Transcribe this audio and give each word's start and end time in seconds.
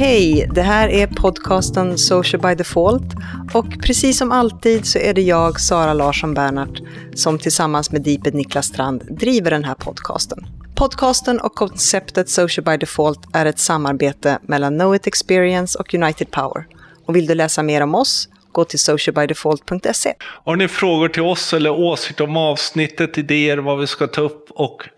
Hej, 0.00 0.48
det 0.54 0.62
här 0.62 0.88
är 0.88 1.06
podcasten 1.06 1.98
Social 1.98 2.42
by 2.42 2.54
Default 2.54 3.14
och 3.54 3.66
precis 3.82 4.18
som 4.18 4.32
alltid 4.32 4.86
så 4.86 4.98
är 4.98 5.14
det 5.14 5.22
jag, 5.22 5.60
Sara 5.60 5.92
Larsson 5.92 6.34
Bernhardt, 6.34 6.80
som 7.14 7.38
tillsammans 7.38 7.90
med 7.90 8.02
Deeped 8.02 8.34
Niklas 8.34 8.66
Strand 8.66 9.02
driver 9.10 9.50
den 9.50 9.64
här 9.64 9.74
podcasten. 9.74 10.46
Podcasten 10.74 11.40
och 11.40 11.54
konceptet 11.54 12.28
Social 12.28 12.64
by 12.64 12.76
Default 12.76 13.20
är 13.32 13.46
ett 13.46 13.58
samarbete 13.58 14.38
mellan 14.42 14.78
Know 14.78 14.94
It 14.94 15.06
Experience 15.06 15.78
och 15.78 15.94
United 15.94 16.30
Power. 16.30 16.66
Och 17.06 17.16
vill 17.16 17.26
du 17.26 17.34
läsa 17.34 17.62
mer 17.62 17.80
om 17.80 17.94
oss, 17.94 18.28
gå 18.52 18.64
till 18.64 18.78
socialbydefault.se. 18.78 20.14
Har 20.20 20.56
ni 20.56 20.68
frågor 20.68 21.08
till 21.08 21.22
oss 21.22 21.52
eller 21.52 21.70
åsikter 21.70 22.24
om 22.24 22.36
avsnittet, 22.36 23.18
idéer, 23.18 23.58
vad 23.58 23.78
vi 23.78 23.86
ska 23.86 24.06
ta 24.06 24.20
upp 24.20 24.50
och 24.50 24.88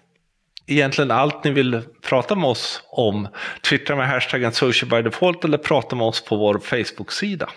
egentligen 0.67 1.11
allt 1.11 1.45
ni 1.45 1.51
vill 1.51 1.83
prata 2.03 2.35
med 2.35 2.51
oss 2.51 2.83
om, 2.91 3.29
twittra 3.63 3.97
med 3.97 4.09
hashtaggen 4.09 4.53
socialbydefault 4.53 5.45
eller 5.45 5.59
prata 5.59 5.97
med 5.97 6.07
oss 6.07 6.25
på 6.25 6.37
vår 6.37 6.59
Facebook-sida. 6.59 7.51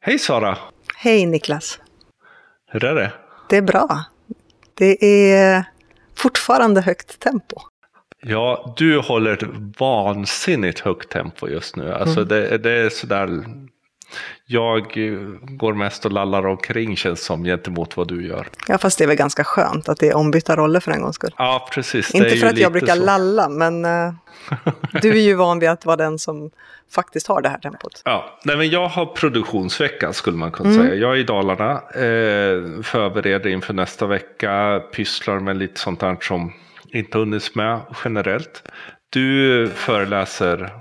Hej 0.00 0.18
Sara! 0.18 0.58
Hej 0.96 1.26
Niklas! 1.26 1.78
Hur 2.70 2.84
är 2.84 2.94
det? 2.94 3.12
Det 3.48 3.56
är 3.56 3.62
bra. 3.62 4.04
Det 4.74 5.04
är 5.04 5.64
fortfarande 6.16 6.80
högt 6.80 7.20
tempo. 7.20 7.56
Ja, 8.22 8.74
du 8.76 8.98
håller 8.98 9.32
ett 9.32 9.48
vansinnigt 9.78 10.80
högt 10.80 11.08
tempo 11.08 11.48
just 11.48 11.76
nu. 11.76 11.92
Alltså 11.92 12.20
mm. 12.20 12.28
det, 12.28 12.58
det 12.58 12.70
är 12.70 12.88
sådär 12.88 13.44
jag 14.46 14.82
går 15.40 15.74
mest 15.74 16.04
och 16.04 16.12
lallar 16.12 16.46
omkring 16.46 16.96
känns 16.96 17.24
som 17.24 17.44
gentemot 17.44 17.96
vad 17.96 18.08
du 18.08 18.26
gör. 18.26 18.48
Ja, 18.68 18.78
fast 18.78 18.98
det 18.98 19.04
är 19.04 19.08
väl 19.08 19.16
ganska 19.16 19.44
skönt 19.44 19.88
att 19.88 19.98
det 19.98 20.08
är 20.08 20.16
ombytta 20.16 20.56
roller 20.56 20.80
för 20.80 20.92
en 20.92 21.02
gångs 21.02 21.14
skull. 21.14 21.34
Ja, 21.38 21.68
precis. 21.72 22.14
Inte 22.14 22.36
för 22.36 22.46
att 22.46 22.58
jag 22.58 22.72
brukar 22.72 22.96
så. 22.96 23.04
lalla, 23.04 23.48
men 23.48 23.84
uh, 23.84 24.12
du 25.02 25.10
är 25.10 25.22
ju 25.22 25.34
van 25.34 25.58
vid 25.58 25.68
att 25.68 25.86
vara 25.86 25.96
den 25.96 26.18
som 26.18 26.50
faktiskt 26.90 27.26
har 27.26 27.42
det 27.42 27.48
här 27.48 27.58
tempot. 27.58 28.02
Ja, 28.04 28.38
nej, 28.44 28.56
men 28.56 28.70
jag 28.70 28.88
har 28.88 29.06
produktionsvecka 29.06 30.12
skulle 30.12 30.36
man 30.36 30.50
kunna 30.50 30.70
mm. 30.70 30.82
säga. 30.82 30.94
Jag 30.94 31.12
är 31.12 31.16
i 31.16 31.22
Dalarna, 31.22 31.72
eh, 31.72 32.82
förbereder 32.82 33.50
inför 33.50 33.74
nästa 33.74 34.06
vecka, 34.06 34.82
pysslar 34.92 35.40
med 35.40 35.56
lite 35.56 35.80
sånt 35.80 36.00
där 36.00 36.16
som 36.20 36.52
inte 36.92 37.18
hunnits 37.18 37.54
med 37.54 37.80
generellt. 38.04 38.62
Du 39.10 39.70
föreläser 39.74 40.72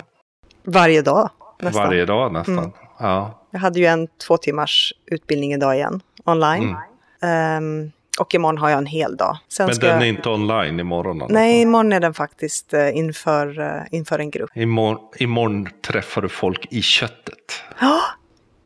varje 0.63 1.01
dag. 1.01 1.29
Nästan. 1.61 1.83
Varje 1.83 2.05
dag 2.05 2.33
nästan. 2.33 2.57
Mm. 2.57 2.71
Ja. 2.99 3.41
Jag 3.51 3.59
hade 3.59 3.79
ju 3.79 3.85
en 3.85 4.07
två 4.27 4.37
timmars 4.37 4.93
utbildning 5.05 5.53
idag 5.53 5.75
igen, 5.75 6.01
online. 6.25 6.75
Mm. 7.21 7.83
Um, 7.83 7.91
och 8.19 8.35
imorgon 8.35 8.57
har 8.57 8.69
jag 8.69 8.77
en 8.77 8.85
hel 8.85 9.17
dag. 9.17 9.37
Sen 9.47 9.65
Men 9.65 9.79
den 9.79 9.89
är 9.89 9.95
jag... 9.95 10.07
inte 10.07 10.29
online 10.29 10.79
imorgon? 10.79 11.21
Alltså. 11.21 11.33
Nej, 11.33 11.61
imorgon 11.61 11.93
är 11.93 11.99
den 11.99 12.13
faktiskt 12.13 12.73
uh, 12.73 12.97
inför, 12.97 13.59
uh, 13.59 13.81
inför 13.91 14.19
en 14.19 14.31
grupp. 14.31 14.49
Imorgon, 14.55 14.99
imorgon 15.17 15.69
träffar 15.87 16.21
du 16.21 16.29
folk 16.29 16.67
i 16.69 16.81
köttet. 16.81 17.63
Ja, 17.79 18.01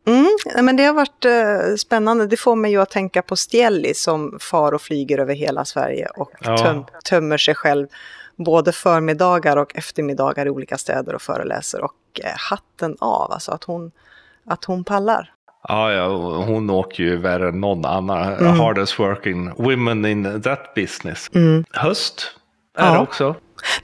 Mm, 0.08 0.66
men 0.66 0.76
det 0.76 0.84
har 0.84 0.94
varit 0.94 1.26
uh, 1.26 1.76
spännande. 1.76 2.28
Det 2.28 2.38
får 2.38 2.56
mig 2.56 2.72
ju 2.72 2.82
att 2.82 2.90
tänka 2.90 3.22
på 3.22 3.36
Stjelli 3.36 3.94
som 3.94 4.38
far 4.40 4.72
och 4.72 4.82
flyger 4.82 5.18
över 5.18 5.34
hela 5.34 5.66
Sverige 5.66 6.06
och 6.06 6.32
ja. 6.40 6.58
töm, 6.58 6.86
tömmer 7.04 7.38
sig 7.38 7.56
själv 7.56 7.88
både 8.36 8.72
förmiddagar 8.72 9.58
och 9.58 9.76
eftermiddagar 9.76 10.46
i 10.46 10.50
olika 10.50 10.78
städer 10.78 11.16
och 11.16 11.22
föreläser. 11.22 11.84
Och 11.84 12.22
hatten 12.50 12.98
av, 13.00 13.32
alltså 13.32 13.52
att 13.52 13.64
hon 13.64 13.92
att 14.46 14.66
hon 14.66 14.84
pallar. 14.84 15.34
Ja, 15.68 15.92
ja, 15.92 16.08
hon 16.44 16.70
åker 16.70 17.04
ju 17.04 17.18
värre 17.18 17.50
än 17.50 17.60
någon 17.60 17.86
annan. 17.86 18.34
Mm. 18.34 18.60
Hardest 18.60 19.00
working 19.00 19.52
women 19.58 20.06
in 20.06 20.42
that 20.42 20.74
business. 20.76 21.30
Mm. 21.34 21.64
Höst 21.72 22.36
är 22.78 22.86
ja. 22.86 22.94
det 22.94 23.00
också. 23.00 23.36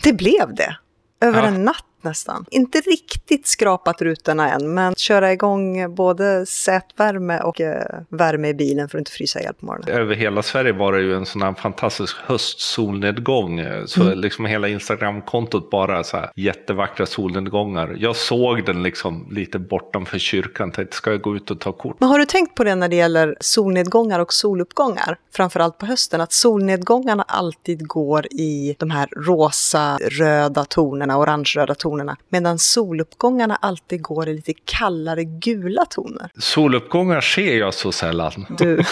Det 0.04 0.14
blev 0.14 0.56
det. 0.56 0.78
Över 1.22 1.42
ja. 1.42 1.48
en 1.48 1.66
natt 1.66 1.86
nästan. 2.02 2.46
Inte 2.52 2.80
riktigt 2.80 3.48
skrapat 3.48 4.02
rutorna 4.02 4.52
än, 4.52 4.74
men 4.74 4.96
köra 4.96 5.34
igång 5.34 5.96
både 5.96 6.46
sätvärme 6.46 7.40
och 7.40 7.62
eh, 7.62 8.00
värme 8.10 8.48
i 8.48 8.54
bilen 8.54 8.90
för 8.90 8.98
att 8.98 9.02
inte 9.02 9.12
frysa 9.12 9.40
ihjäl 9.40 9.54
på 9.54 9.66
morgonen. 9.66 9.90
Över 9.90 10.16
hela 10.16 10.44
Sverige 10.44 10.72
var 10.72 10.94
det 10.94 11.02
ju 11.02 11.16
en 11.16 11.26
sån 11.26 11.42
här 11.42 11.54
fantastisk 11.54 12.18
höstsolnedgång. 12.26 13.62
Så 13.86 14.02
mm. 14.02 14.20
liksom 14.20 14.46
hela 14.46 14.68
Instagramkontot 14.68 15.70
bara 15.70 16.04
så 16.04 16.18
här 16.18 16.32
jättevackra 16.36 17.06
solnedgångar. 17.06 17.96
Jag 18.00 18.16
såg 18.16 18.66
den 18.66 18.84
liksom 18.84 19.28
lite 19.32 19.60
bortanför 19.60 20.18
kyrkan, 20.18 20.72
tänkte 20.72 20.96
ska 20.96 21.12
jag 21.12 21.22
gå 21.22 21.36
ut 21.36 21.52
och 21.52 21.60
ta 21.60 21.72
kort? 21.72 22.00
Men 22.00 22.10
har 22.10 22.20
du 22.20 22.26
tänkt 22.26 22.56
på 22.56 22.64
det 22.64 22.76
när 22.76 22.88
det 22.88 22.96
gäller 22.96 23.38
solnedgångar 23.40 24.20
och 24.20 24.34
soluppgångar? 24.34 25.18
Framförallt 25.34 25.78
på 25.78 25.86
hösten, 25.86 26.22
att 26.22 26.34
solnedgångarna 26.34 27.24
alltid 27.24 27.88
går 27.88 28.26
i 28.34 28.76
de 28.80 28.90
här 28.90 29.10
rosa, 29.16 29.98
röda 29.98 30.66
tonerna, 30.66 31.18
orange-röda 31.18 31.76
tonerna 31.76 31.87
tonerna, 31.88 32.18
medan 32.30 32.60
soluppgångarna 32.60 33.56
alltid 33.56 34.02
går 34.02 34.30
i 34.30 34.34
lite 34.34 34.54
kallare 34.66 35.24
gula 35.24 35.86
toner. 35.86 36.30
Soluppgångar 36.38 37.22
ser 37.22 37.58
jag 37.58 37.74
så 37.74 37.92
sällan. 37.92 38.46
Du, 38.58 38.84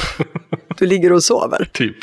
du 0.78 0.86
ligger 0.86 1.12
och 1.12 1.24
sover. 1.24 1.70
typ. 1.74 1.96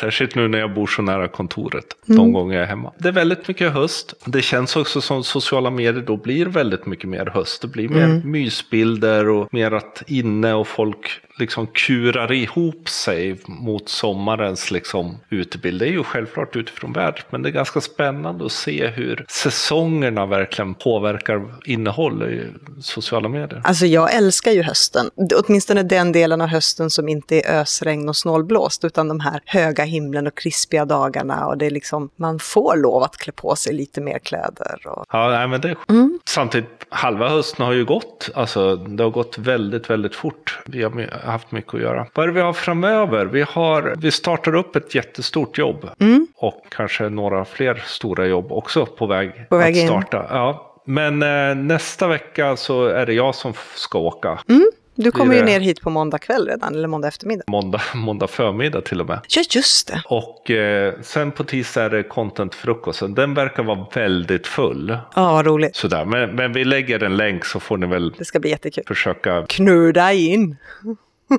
Särskilt 0.00 0.34
nu 0.34 0.48
när 0.48 0.58
jag 0.58 0.74
bor 0.74 0.86
så 0.86 1.02
nära 1.02 1.28
kontoret. 1.28 1.84
De 2.06 2.12
mm. 2.12 2.32
gånger 2.32 2.54
jag 2.54 2.62
är 2.62 2.68
hemma. 2.68 2.92
Det 2.98 3.08
är 3.08 3.12
väldigt 3.12 3.48
mycket 3.48 3.72
höst. 3.72 4.14
Det 4.24 4.42
känns 4.42 4.76
också 4.76 5.00
som 5.00 5.24
sociala 5.24 5.70
medier 5.70 6.02
då 6.02 6.16
blir 6.16 6.46
väldigt 6.46 6.86
mycket 6.86 7.08
mer 7.08 7.26
höst. 7.26 7.62
Det 7.62 7.68
blir 7.68 7.88
mer 7.88 8.04
mm. 8.04 8.30
mysbilder 8.30 9.28
och 9.28 9.54
mer 9.54 9.72
att 9.72 10.02
inne 10.06 10.54
och 10.54 10.68
folk 10.68 11.20
liksom 11.38 11.66
kurar 11.66 12.32
ihop 12.32 12.88
sig 12.88 13.40
mot 13.46 13.88
sommarens 13.88 14.70
liksom 14.70 15.16
utebild. 15.30 15.80
Det 15.80 15.88
är 15.88 15.92
ju 15.92 16.02
självklart 16.02 16.56
utifrån 16.56 16.92
vädret, 16.92 17.26
men 17.30 17.42
det 17.42 17.48
är 17.48 17.52
ganska 17.52 17.80
spännande 17.80 18.46
att 18.46 18.52
se 18.52 18.86
hur 18.86 19.26
säsongerna 19.28 20.26
verkligen 20.26 20.74
påverkar 20.74 21.42
innehåll 21.64 22.22
i 22.22 22.42
sociala 22.82 23.28
medier. 23.28 23.60
Alltså 23.64 23.86
jag 23.86 24.14
älskar 24.14 24.52
ju 24.52 24.62
hösten, 24.62 25.10
åtminstone 25.34 25.82
den 25.82 26.12
delen 26.12 26.40
av 26.40 26.48
hösten 26.48 26.90
som 26.90 27.08
inte 27.08 27.40
är 27.40 27.60
ösregn 27.60 28.08
och 28.08 28.16
snålblåst, 28.16 28.84
utan 28.84 29.08
de 29.08 29.20
här 29.20 29.40
höga 29.44 29.84
himlen 29.88 30.26
och 30.26 30.34
krispiga 30.34 30.84
dagarna 30.84 31.46
och 31.46 31.58
det 31.58 31.66
är 31.66 31.70
liksom, 31.70 32.10
man 32.16 32.38
får 32.38 32.76
lov 32.76 33.02
att 33.02 33.16
klä 33.16 33.32
på 33.32 33.56
sig 33.56 33.74
lite 33.74 34.00
mer 34.00 34.18
kläder. 34.18 34.86
Och... 34.86 35.04
Ja, 35.12 35.28
nej, 35.30 35.48
men 35.48 35.60
det 35.60 35.68
är 35.68 35.76
mm. 35.88 36.18
Samtidigt, 36.24 36.86
halva 36.88 37.28
hösten 37.28 37.66
har 37.66 37.72
ju 37.72 37.84
gått, 37.84 38.30
alltså 38.34 38.76
det 38.76 39.02
har 39.02 39.10
gått 39.10 39.38
väldigt, 39.38 39.90
väldigt 39.90 40.14
fort. 40.14 40.58
Vi 40.66 40.82
har 40.82 41.26
haft 41.26 41.52
mycket 41.52 41.74
att 41.74 41.80
göra. 41.80 42.06
Vad 42.14 42.22
är 42.22 42.26
det 42.26 42.34
vi 42.34 42.40
har 42.40 42.52
framöver? 42.52 43.24
Vi, 43.26 43.42
har, 43.42 43.94
vi 43.98 44.10
startar 44.10 44.54
upp 44.54 44.76
ett 44.76 44.94
jättestort 44.94 45.58
jobb. 45.58 45.90
Mm. 46.00 46.26
Och 46.36 46.64
kanske 46.68 47.08
några 47.08 47.44
fler 47.44 47.82
stora 47.86 48.26
jobb 48.26 48.52
också 48.52 48.86
på 48.86 49.06
väg, 49.06 49.48
på 49.48 49.56
väg 49.56 49.78
att 49.78 49.86
starta. 49.86 50.18
In. 50.18 50.26
Ja. 50.30 50.64
Men 50.84 51.22
eh, 51.22 51.54
nästa 51.54 52.08
vecka 52.08 52.56
så 52.56 52.86
är 52.86 53.06
det 53.06 53.12
jag 53.12 53.34
som 53.34 53.52
ska 53.74 53.98
åka. 53.98 54.38
Mm. 54.48 54.70
Du 55.00 55.10
kommer 55.10 55.34
ju 55.34 55.42
ner 55.42 55.60
hit 55.60 55.80
på 55.80 55.90
måndag 55.90 56.18
kväll 56.18 56.46
redan, 56.46 56.74
eller 56.74 56.88
måndag 56.88 57.08
eftermiddag. 57.08 57.44
Måndag, 57.46 57.80
måndag 57.94 58.26
förmiddag 58.26 58.80
till 58.80 59.00
och 59.00 59.06
med. 59.06 59.20
Ja, 59.28 59.42
just 59.50 59.88
det. 59.88 60.02
Och 60.04 60.50
eh, 60.50 60.94
sen 61.02 61.32
på 61.32 61.44
tisdag 61.44 61.82
är 61.84 61.90
det 61.90 62.02
content-frukosten. 62.02 63.14
Den 63.14 63.34
verkar 63.34 63.62
vara 63.62 63.86
väldigt 63.94 64.46
full. 64.46 64.98
Ja, 65.14 65.32
vad 65.32 65.46
roligt. 65.46 65.76
Sådär, 65.76 66.04
men, 66.04 66.36
men 66.36 66.52
vi 66.52 66.64
lägger 66.64 67.02
en 67.02 67.16
länk 67.16 67.44
så 67.44 67.60
får 67.60 67.76
ni 67.76 67.86
väl 67.86 68.14
det 68.18 68.24
ska 68.24 68.40
bli 68.40 68.50
jättekul. 68.50 68.84
försöka 68.86 69.46
knurda 69.48 70.12
in. 70.12 70.56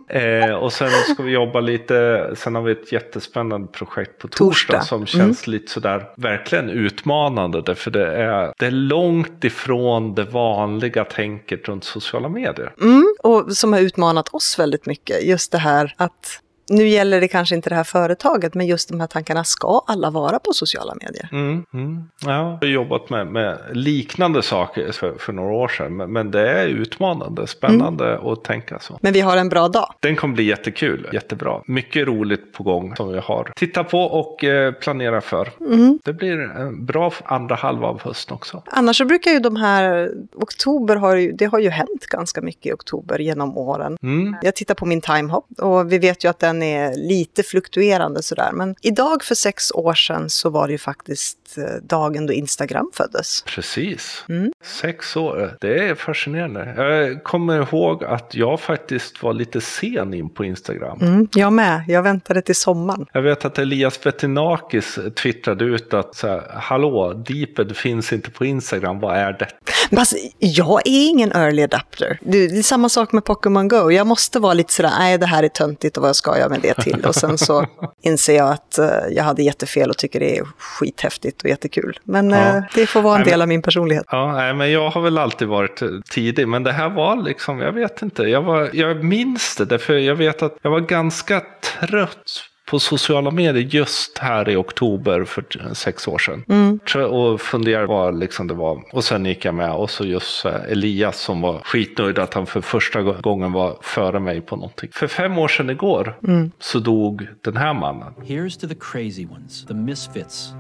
Eh, 0.08 0.54
och 0.54 0.74
sen 0.74 0.90
ska 0.90 1.24
vi 1.24 1.32
jobba 1.32 1.60
lite, 1.60 2.30
sen 2.36 2.56
har 2.56 2.62
vi 2.62 2.72
ett 2.72 2.92
jättespännande 2.92 3.68
projekt 3.68 4.18
på 4.18 4.28
torsdag, 4.28 4.74
torsdag. 4.74 4.82
som 4.82 5.06
känns 5.06 5.48
mm. 5.48 5.60
lite 5.60 5.72
sådär 5.72 6.10
verkligen 6.18 6.70
utmanande. 6.70 7.62
Därför 7.62 7.92
det 7.92 8.08
är, 8.08 8.54
det 8.58 8.66
är 8.66 8.72
långt 8.72 9.44
ifrån 9.44 10.16
det 10.16 10.24
vanliga 10.24 11.06
tänket 11.06 11.68
runt 11.68 11.84
sociala 11.84 12.30
medier. 12.30 12.74
Mm, 12.82 13.16
och 13.24 13.58
som 13.58 13.74
har 13.74 13.80
utmanat 13.80 14.30
oss 14.30 14.60
väldigt 14.60 14.86
mycket. 14.86 15.24
Just 15.24 15.52
det 15.52 15.58
här 15.58 15.96
att 15.98 16.42
nu 16.70 16.88
gäller 16.88 17.22
det 17.22 17.28
kanske 17.28 17.56
inte 17.56 17.70
det 17.70 17.76
här 17.76 17.84
företaget, 17.84 18.54
men 18.54 18.68
just 18.68 18.90
de 18.90 19.00
här 19.00 19.08
tankarna, 19.08 19.44
ska 19.44 19.84
alla 19.88 20.10
vara 20.10 20.40
på 20.40 20.54
sociala 20.54 20.96
medier? 21.02 21.30
Mm, 21.32 21.66
mm. 21.74 22.04
Ja, 22.26 22.58
jag 22.62 22.68
har 22.68 22.74
jobbat 22.74 23.10
med, 23.10 23.28
med 23.28 23.58
liknande 23.72 24.42
saker 24.42 24.92
för, 24.92 25.14
för, 25.20 25.34
några 25.34 25.54
år 25.54 25.68
sedan, 25.68 25.98
men, 25.98 26.14
men 26.14 26.32
det 26.32 26.50
är 26.50 26.68
utmanande, 26.68 27.48
spännande 27.48 28.14
mm. 28.14 28.28
att 28.28 28.44
tänka 28.44 28.80
så. 28.80 29.00
Men 29.02 29.14
vi 29.14 29.22
har 29.22 29.38
en 29.38 29.50
bra 29.50 29.68
dag. 29.68 29.94
Den 30.00 30.16
kommer 30.16 30.36
bli 30.36 30.44
jättekul, 30.44 31.10
jättebra. 31.14 31.62
Mycket 31.66 32.08
roligt 32.08 32.54
på 32.54 32.64
gång 32.64 32.96
som 32.96 33.14
vi 33.14 33.20
har 33.20 33.52
tittat 33.56 33.90
på 33.90 34.00
och 34.02 34.44
eh, 34.44 34.74
planerat 34.74 35.24
för. 35.24 35.50
Mm. 35.60 36.00
Det 36.04 36.14
blir 36.14 36.40
en 36.40 36.86
bra 36.86 37.14
andra 37.24 37.56
halva 37.56 37.88
av 37.88 38.02
hösten 38.02 38.36
också. 38.36 38.64
Annars 38.66 38.98
så 38.98 39.06
brukar 39.06 39.32
ju 39.32 39.40
de 39.40 39.56
här, 39.56 40.12
oktober 40.36 40.96
har 40.96 41.16
ju, 41.16 41.32
det 41.32 41.46
har 41.46 41.60
ju 41.60 41.70
hänt 41.70 42.06
ganska 42.10 42.42
mycket 42.42 42.66
i 42.66 42.74
oktober 42.74 43.20
genom 43.20 43.58
åren. 43.58 43.98
Mm. 44.02 44.36
Jag 44.42 44.56
tittar 44.56 44.76
på 44.76 44.86
min 44.86 45.02
timehop 45.02 45.46
och 45.58 45.92
vi 45.92 45.98
vet 45.98 46.26
ju 46.26 46.30
att 46.30 46.40
den 46.40 46.59
den 46.60 46.68
är 46.70 46.96
lite 46.96 47.44
fluktuerande 47.44 48.24
sådär. 48.24 48.52
Men 48.54 48.76
idag 48.82 49.24
för 49.24 49.36
sex 49.36 49.72
år 49.72 49.94
sedan 49.94 50.30
så 50.30 50.50
var 50.50 50.68
det 50.68 50.72
ju 50.72 50.78
faktiskt 50.78 51.58
eh, 51.58 51.64
dagen 51.84 52.26
då 52.26 52.34
Instagram 52.34 52.92
föddes. 52.94 53.44
Precis. 53.44 54.26
Mm. 54.30 54.52
Sex 54.82 55.18
år, 55.18 55.58
det 55.62 55.90
är 55.90 55.96
fascinerande. 55.96 56.74
Jag 56.78 57.24
kommer 57.24 57.62
ihåg 57.62 58.04
att 58.04 58.36
jag 58.36 58.60
faktiskt 58.60 59.24
var 59.24 59.34
lite 59.34 59.62
sen 59.62 60.14
in 60.14 60.30
på 60.30 60.46
Instagram. 60.46 61.00
Mm, 61.02 61.28
jag 61.34 61.54
med, 61.54 61.84
jag 61.88 62.04
väntade 62.04 62.42
till 62.42 62.56
sommaren. 62.56 63.06
Jag 63.14 63.22
vet 63.22 63.46
att 63.46 63.60
Elias 63.60 64.04
Bettinakis 64.04 65.00
twittrade 65.16 65.66
ut 65.66 65.94
att 65.94 66.16
så 66.16 66.28
här, 66.28 66.44
hallå, 66.54 67.14
Deeped 67.14 67.78
finns 67.78 68.14
inte 68.14 68.32
på 68.32 68.46
Instagram, 68.46 69.00
vad 69.00 69.18
är 69.18 69.34
det? 69.34 69.48
Men 69.90 70.00
alltså, 70.00 70.16
jag 70.40 70.88
är 70.88 71.10
ingen 71.10 71.32
early 71.32 71.64
adapter. 71.64 72.20
Det 72.22 72.38
är 72.38 72.64
samma 72.64 72.90
sak 72.90 73.12
med 73.12 73.26
Pokémon 73.26 73.68
Go. 73.68 73.92
Jag 73.92 74.08
måste 74.08 74.40
vara 74.40 74.54
lite 74.54 74.74
sådär, 74.74 74.92
nej 75.00 75.18
det 75.18 75.26
här 75.26 75.44
är 75.44 75.50
töntigt 75.50 75.98
och 75.98 76.04
vad 76.04 76.16
ska 76.16 76.38
jag 76.38 76.49
med 76.50 76.62
det 76.62 76.74
till? 76.74 77.06
Och 77.06 77.16
sen 77.16 77.38
så 77.38 77.66
inser 78.02 78.36
jag 78.36 78.52
att 78.52 78.80
uh, 78.80 79.14
jag 79.16 79.24
hade 79.24 79.44
jättefel 79.44 79.90
och 79.90 79.98
tycker 79.98 80.20
det 80.20 80.38
är 80.38 80.44
skithäftigt 80.58 81.42
och 81.42 81.50
jättekul. 81.50 82.00
Men 82.04 82.30
ja. 82.30 82.56
uh, 82.56 82.64
det 82.76 82.86
får 82.86 83.02
vara 83.02 83.20
en 83.20 83.26
del 83.26 83.42
av 83.42 83.48
min 83.48 83.62
personlighet. 83.62 84.06
Ja, 84.12 84.34
nej, 84.34 84.54
men 84.54 84.72
jag 84.72 84.90
har 84.90 85.02
väl 85.02 85.18
alltid 85.18 85.48
varit 85.48 85.82
tidig, 86.12 86.48
men 86.48 86.64
det 86.64 86.72
här 86.72 86.90
var 86.90 87.16
liksom, 87.16 87.60
jag 87.60 87.72
vet 87.72 88.02
inte, 88.02 88.24
jag, 88.24 88.42
var, 88.42 88.70
jag 88.74 89.04
minns 89.04 89.56
det, 89.56 89.66
därför 89.66 89.94
jag 89.94 90.16
vet 90.16 90.44
att 90.44 90.58
jag 90.62 90.72
var 90.72 90.80
ganska 90.80 91.42
trött 91.80 92.49
på 92.70 92.80
sociala 92.80 93.32
medier 93.32 93.64
just 93.64 94.18
här 94.18 94.50
i 94.50 94.56
oktober 94.56 95.24
för 95.24 95.74
sex 95.74 96.08
år 96.08 96.18
sedan. 96.18 96.44
Mm. 96.48 96.80
Och 97.12 97.42
funderade 97.42 97.88
vad 97.88 98.20
liksom 98.20 98.48
det 98.48 98.54
var. 98.54 98.84
Och 98.92 99.04
sen 99.04 99.26
gick 99.26 99.46
jag 99.46 99.56
med. 99.56 99.74
Och 99.74 99.90
så 99.90 100.06
just 100.06 100.46
eh, 100.46 100.54
Elias 100.70 101.20
som 101.20 101.42
var 101.42 101.60
skitnöjd 101.60 102.20
att 102.20 102.34
han 102.34 102.46
för 102.46 102.62
första 102.62 103.02
gången 103.02 103.52
var 103.52 103.78
före 103.82 104.20
mig 104.20 104.42
på 104.42 104.56
någonting. 104.56 104.90
För 104.94 105.08
fem 105.08 105.38
år 105.38 105.48
sedan 105.48 105.70
igår 105.70 106.18
mm. 106.28 106.52
så 106.60 106.80
dog 106.80 107.28
den 107.42 107.58
här 107.58 107.74
mannen. 107.74 108.14
Here's 108.18 108.62
to 108.62 108.68
the 108.68 108.76
crazy 108.80 109.26
ones, 109.26 109.66
the 109.66 109.74
misfits, 109.74 110.54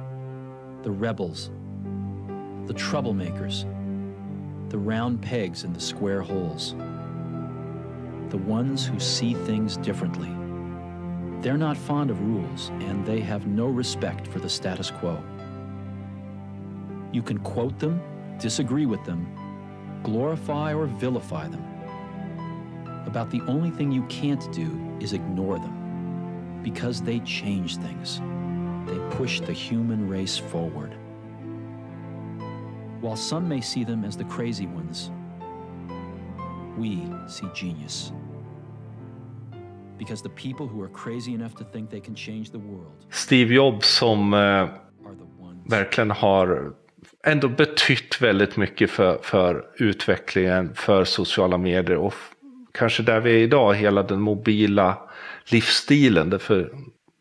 the 0.83 0.89
rebels, 0.89 1.51
the 2.67 2.73
troublemakers, 2.73 3.63
the 4.71 4.77
round 4.77 5.23
pegs 5.23 5.63
in 5.65 5.73
the 5.73 5.81
square 5.81 6.19
holes. 6.19 6.75
The 8.31 8.51
ones 8.51 8.89
who 8.89 8.99
see 8.99 9.35
things 9.47 9.77
differently. 9.77 10.48
They're 11.41 11.57
not 11.57 11.77
fond 11.77 12.11
of 12.11 12.19
rules, 12.21 12.69
and 12.81 13.05
they 13.05 13.21
have 13.21 13.47
no 13.47 13.67
respect 13.67 14.27
for 14.27 14.39
the 14.39 14.49
status 14.49 14.91
quo. 14.91 15.23
You 17.13 17.21
can 17.21 17.37
quote 17.39 17.79
them, 17.79 18.01
disagree 18.39 18.85
with 18.85 19.03
them, 19.05 19.25
glorify 20.03 20.73
or 20.73 20.85
vilify 20.85 21.47
them. 21.47 21.63
About 23.05 23.31
the 23.31 23.41
only 23.47 23.71
thing 23.71 23.91
you 23.91 24.03
can't 24.03 24.51
do 24.51 24.97
is 24.99 25.13
ignore 25.13 25.59
them, 25.59 26.59
because 26.61 27.01
they 27.01 27.19
change 27.21 27.77
things. 27.77 28.19
They 28.85 28.99
push 29.15 29.39
the 29.39 29.53
human 29.53 30.09
race 30.09 30.37
forward. 30.37 30.93
While 32.99 33.15
some 33.15 33.47
may 33.47 33.61
see 33.61 33.85
them 33.85 34.03
as 34.03 34.17
the 34.17 34.25
crazy 34.25 34.67
ones, 34.67 35.09
we 36.77 37.09
see 37.27 37.47
genius. 37.53 38.11
Because 39.99 40.23
the 40.23 40.29
people 40.29 40.65
who 40.65 40.83
are 40.83 40.91
crazy 40.93 41.33
enough 41.33 41.53
to 41.57 41.63
think 41.73 41.91
they 41.91 41.99
can 41.99 42.15
change 42.15 42.45
the 42.51 42.57
world. 42.57 42.93
Steve 43.09 43.53
Jobs 43.53 43.87
som 43.87 44.33
eh, 44.33 44.67
verkligen 45.69 46.11
har 46.11 46.73
ändå 47.25 47.49
betytt 47.49 48.21
väldigt 48.21 48.57
mycket 48.57 48.91
för, 48.91 49.19
för 49.21 49.65
utvecklingen, 49.75 50.73
för 50.75 51.03
sociala 51.03 51.57
medier 51.57 51.97
och 51.97 52.13
kanske 52.71 53.03
där 53.03 53.19
vi 53.19 53.31
är 53.31 53.37
idag, 53.37 53.75
hela 53.75 54.03
den 54.03 54.21
mobila 54.21 54.97
livsstilen. 55.51 56.29
Därför 56.29 56.71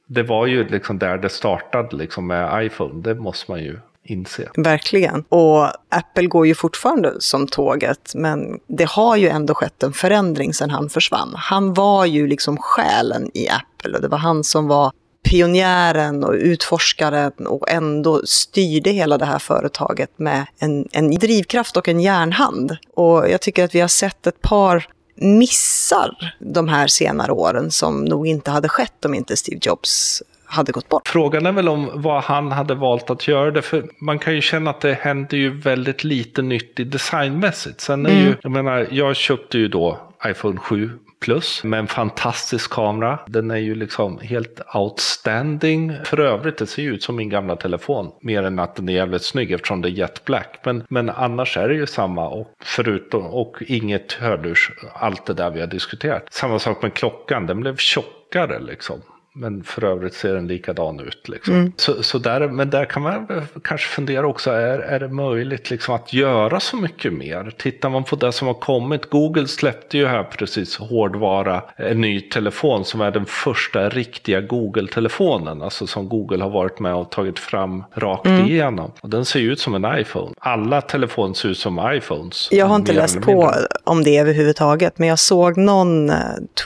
det 0.06 0.22
var 0.22 0.46
ju 0.46 0.69
liksom 0.69 0.98
där 0.98 1.19
det 1.19 1.28
startade 1.28 1.96
liksom 1.96 2.26
med 2.26 2.66
iPhone, 2.66 3.02
det 3.02 3.14
måste 3.14 3.50
man 3.50 3.62
ju 3.62 3.78
inse. 4.10 4.49
Verkligen. 4.56 5.25
Och 5.28 5.66
Apple 5.88 6.26
går 6.26 6.46
ju 6.46 6.55
fortfarande 6.55 7.20
som 7.20 7.46
tåget, 7.46 8.12
men 8.14 8.58
det 8.66 8.88
har 8.88 9.16
ju 9.16 9.28
ändå 9.28 9.55
skett 9.55 9.82
en 9.82 9.93
förändring 9.93 10.55
sedan 10.55 10.70
han 10.70 10.88
försvann. 10.88 11.32
Han 11.37 11.75
var 11.75 12.05
ju 12.05 12.26
liksom 12.26 12.56
själen 12.56 13.31
i 13.34 13.49
Apple 13.49 13.96
och 13.96 14.02
det 14.02 14.08
var 14.08 14.19
han 14.19 14.44
som 14.44 14.69
var 14.69 14.93
pionjären 15.31 16.25
och 16.25 16.32
utforskaren 16.32 17.46
och 17.46 17.70
ändå 17.70 18.22
styrde 18.25 18.90
hela 18.90 19.19
det 19.19 19.26
här 19.26 19.38
företaget 19.38 20.19
med 20.19 20.46
en, 20.58 20.88
en 20.93 21.11
drivkraft 21.11 21.76
och 21.76 21.88
en 21.88 22.00
järnhand. 22.00 22.76
Och 22.94 23.31
jag 23.31 23.40
tycker 23.40 23.64
att 23.64 23.75
vi 23.75 23.81
har 23.81 23.88
sett 23.88 24.26
ett 24.26 24.40
par 24.40 24.88
missar 25.20 26.34
de 26.38 26.69
här 26.69 26.87
senare 26.87 27.32
åren 27.32 27.70
som 27.70 28.04
nog 28.04 28.26
inte 28.26 28.50
hade 28.50 28.69
skett 28.69 29.04
om 29.04 29.14
inte 29.14 29.37
Steve 29.37 29.61
Jobs 29.62 30.22
hade 30.48 30.72
gått 30.72 30.88
bort. 30.88 31.08
Frågan 31.08 31.46
är 31.46 31.52
väl 31.52 31.68
om 31.68 31.90
vad 31.94 32.22
han 32.22 32.52
hade 32.52 32.74
valt 32.74 33.10
att 33.10 33.28
göra 33.28 33.50
det. 33.50 33.62
För 33.62 33.84
man 34.00 34.18
kan 34.18 34.34
ju 34.34 34.40
känna 34.40 34.70
att 34.70 34.80
det 34.80 34.94
händer 34.94 35.36
ju 35.36 35.60
väldigt 35.60 36.04
lite 36.04 36.42
nytt 36.42 36.80
i 36.80 36.84
designmässigt. 36.84 37.80
Sen 37.80 38.06
är 38.06 38.10
mm. 38.10 38.24
ju, 38.24 38.34
jag 38.42 38.52
menar, 38.52 38.86
jag 38.90 39.16
köpte 39.16 39.58
ju 39.58 39.68
då 39.68 39.98
iPhone 40.26 40.58
7 40.58 40.90
Plus 41.20 41.64
med 41.64 41.78
en 41.78 41.86
fantastisk 41.86 42.72
kamera. 42.72 43.18
Den 43.26 43.50
är 43.50 43.56
ju 43.56 43.74
liksom 43.74 44.18
helt 44.18 44.60
outstanding. 44.74 45.92
För 46.04 46.20
övrigt, 46.20 46.58
det 46.58 46.66
ser 46.66 46.82
ju 46.82 46.94
ut 46.94 47.02
som 47.02 47.16
min 47.16 47.28
gamla 47.28 47.56
telefon. 47.56 48.10
Mer 48.20 48.42
än 48.42 48.58
att 48.58 48.76
den 48.76 48.88
är 48.88 48.92
jävligt 48.92 49.24
snygg 49.24 49.52
eftersom 49.52 49.82
det 49.82 49.88
är 49.88 49.90
jet 49.90 50.24
black. 50.24 50.60
Men, 50.64 50.84
men 50.88 51.10
annars 51.10 51.56
är 51.56 51.68
det 51.68 51.74
ju 51.74 51.86
samma. 51.86 52.28
Och 52.28 52.54
förutom, 52.60 53.26
och 53.26 53.56
inget 53.66 54.12
hördurs, 54.12 54.70
allt 54.94 55.26
det 55.26 55.34
där 55.34 55.50
vi 55.50 55.60
har 55.60 55.66
diskuterat. 55.66 56.26
Samma 56.30 56.58
sak 56.58 56.82
med 56.82 56.94
klockan, 56.94 57.46
den 57.46 57.60
blev 57.60 57.76
tjockare 57.76 58.58
liksom. 58.58 59.02
Men 59.40 59.62
för 59.62 59.85
övrigt 59.85 60.14
ser 60.14 60.35
den 60.35 60.46
likadan 60.46 61.00
ut. 61.00 61.29
Liksom. 61.29 61.55
Mm. 61.55 61.73
Så, 61.76 62.02
så 62.02 62.19
där, 62.19 62.49
men 62.49 62.70
där 62.70 62.85
kan 62.85 63.02
man 63.02 63.46
kanske 63.64 63.88
fundera 63.88 64.26
också, 64.26 64.50
är, 64.50 64.79
är 64.79 65.00
det 65.00 65.08
möjligt 65.08 65.70
liksom 65.70 65.94
att 65.94 66.12
göra 66.12 66.61
så 66.61 66.76
mycket 66.76 67.12
mer? 67.12 67.52
Tittar 67.58 67.90
man 67.90 68.05
på 68.05 68.17
det 68.17 68.32
som 68.32 68.46
har 68.46 68.55
kommit, 68.55 69.11
Google 69.11 69.46
släppte 69.46 69.99
ju 69.99 70.06
här 70.06 70.25
precis 70.25 70.76
hårdvara, 70.76 71.62
en 71.76 72.00
ny 72.00 72.20
telefon 72.20 72.85
som 72.85 73.00
är 73.00 73.11
den 73.11 73.26
första 73.26 73.88
riktiga 73.88 74.40
Google-telefonen. 74.40 75.62
Alltså 75.62 75.87
som 75.87 76.08
Google 76.08 76.43
har 76.43 76.50
varit 76.50 76.81
med 76.81 76.94
och 76.94 77.11
tagit 77.11 77.38
fram 77.38 77.85
rakt 77.94 78.26
mm. 78.26 78.46
igenom. 78.46 78.93
Och 79.00 79.11
den 79.11 79.25
ser 79.25 79.40
ju 79.40 79.52
ut 79.52 79.61
som 79.61 79.75
en 79.75 79.99
iPhone. 80.00 80.35
Alla 80.38 80.81
telefoner 80.81 81.35
ser 81.35 81.49
ut 81.49 81.58
som 81.58 81.90
iPhones. 81.94 82.49
Jag 82.50 82.67
har 82.67 82.76
inte 82.76 82.93
läst 82.93 83.20
på 83.20 83.55
om 83.85 84.05
det 84.05 84.19
överhuvudtaget, 84.19 84.99
men 84.99 85.08
jag 85.08 85.19
såg 85.19 85.56
någon 85.56 86.11
eh, 86.11 86.17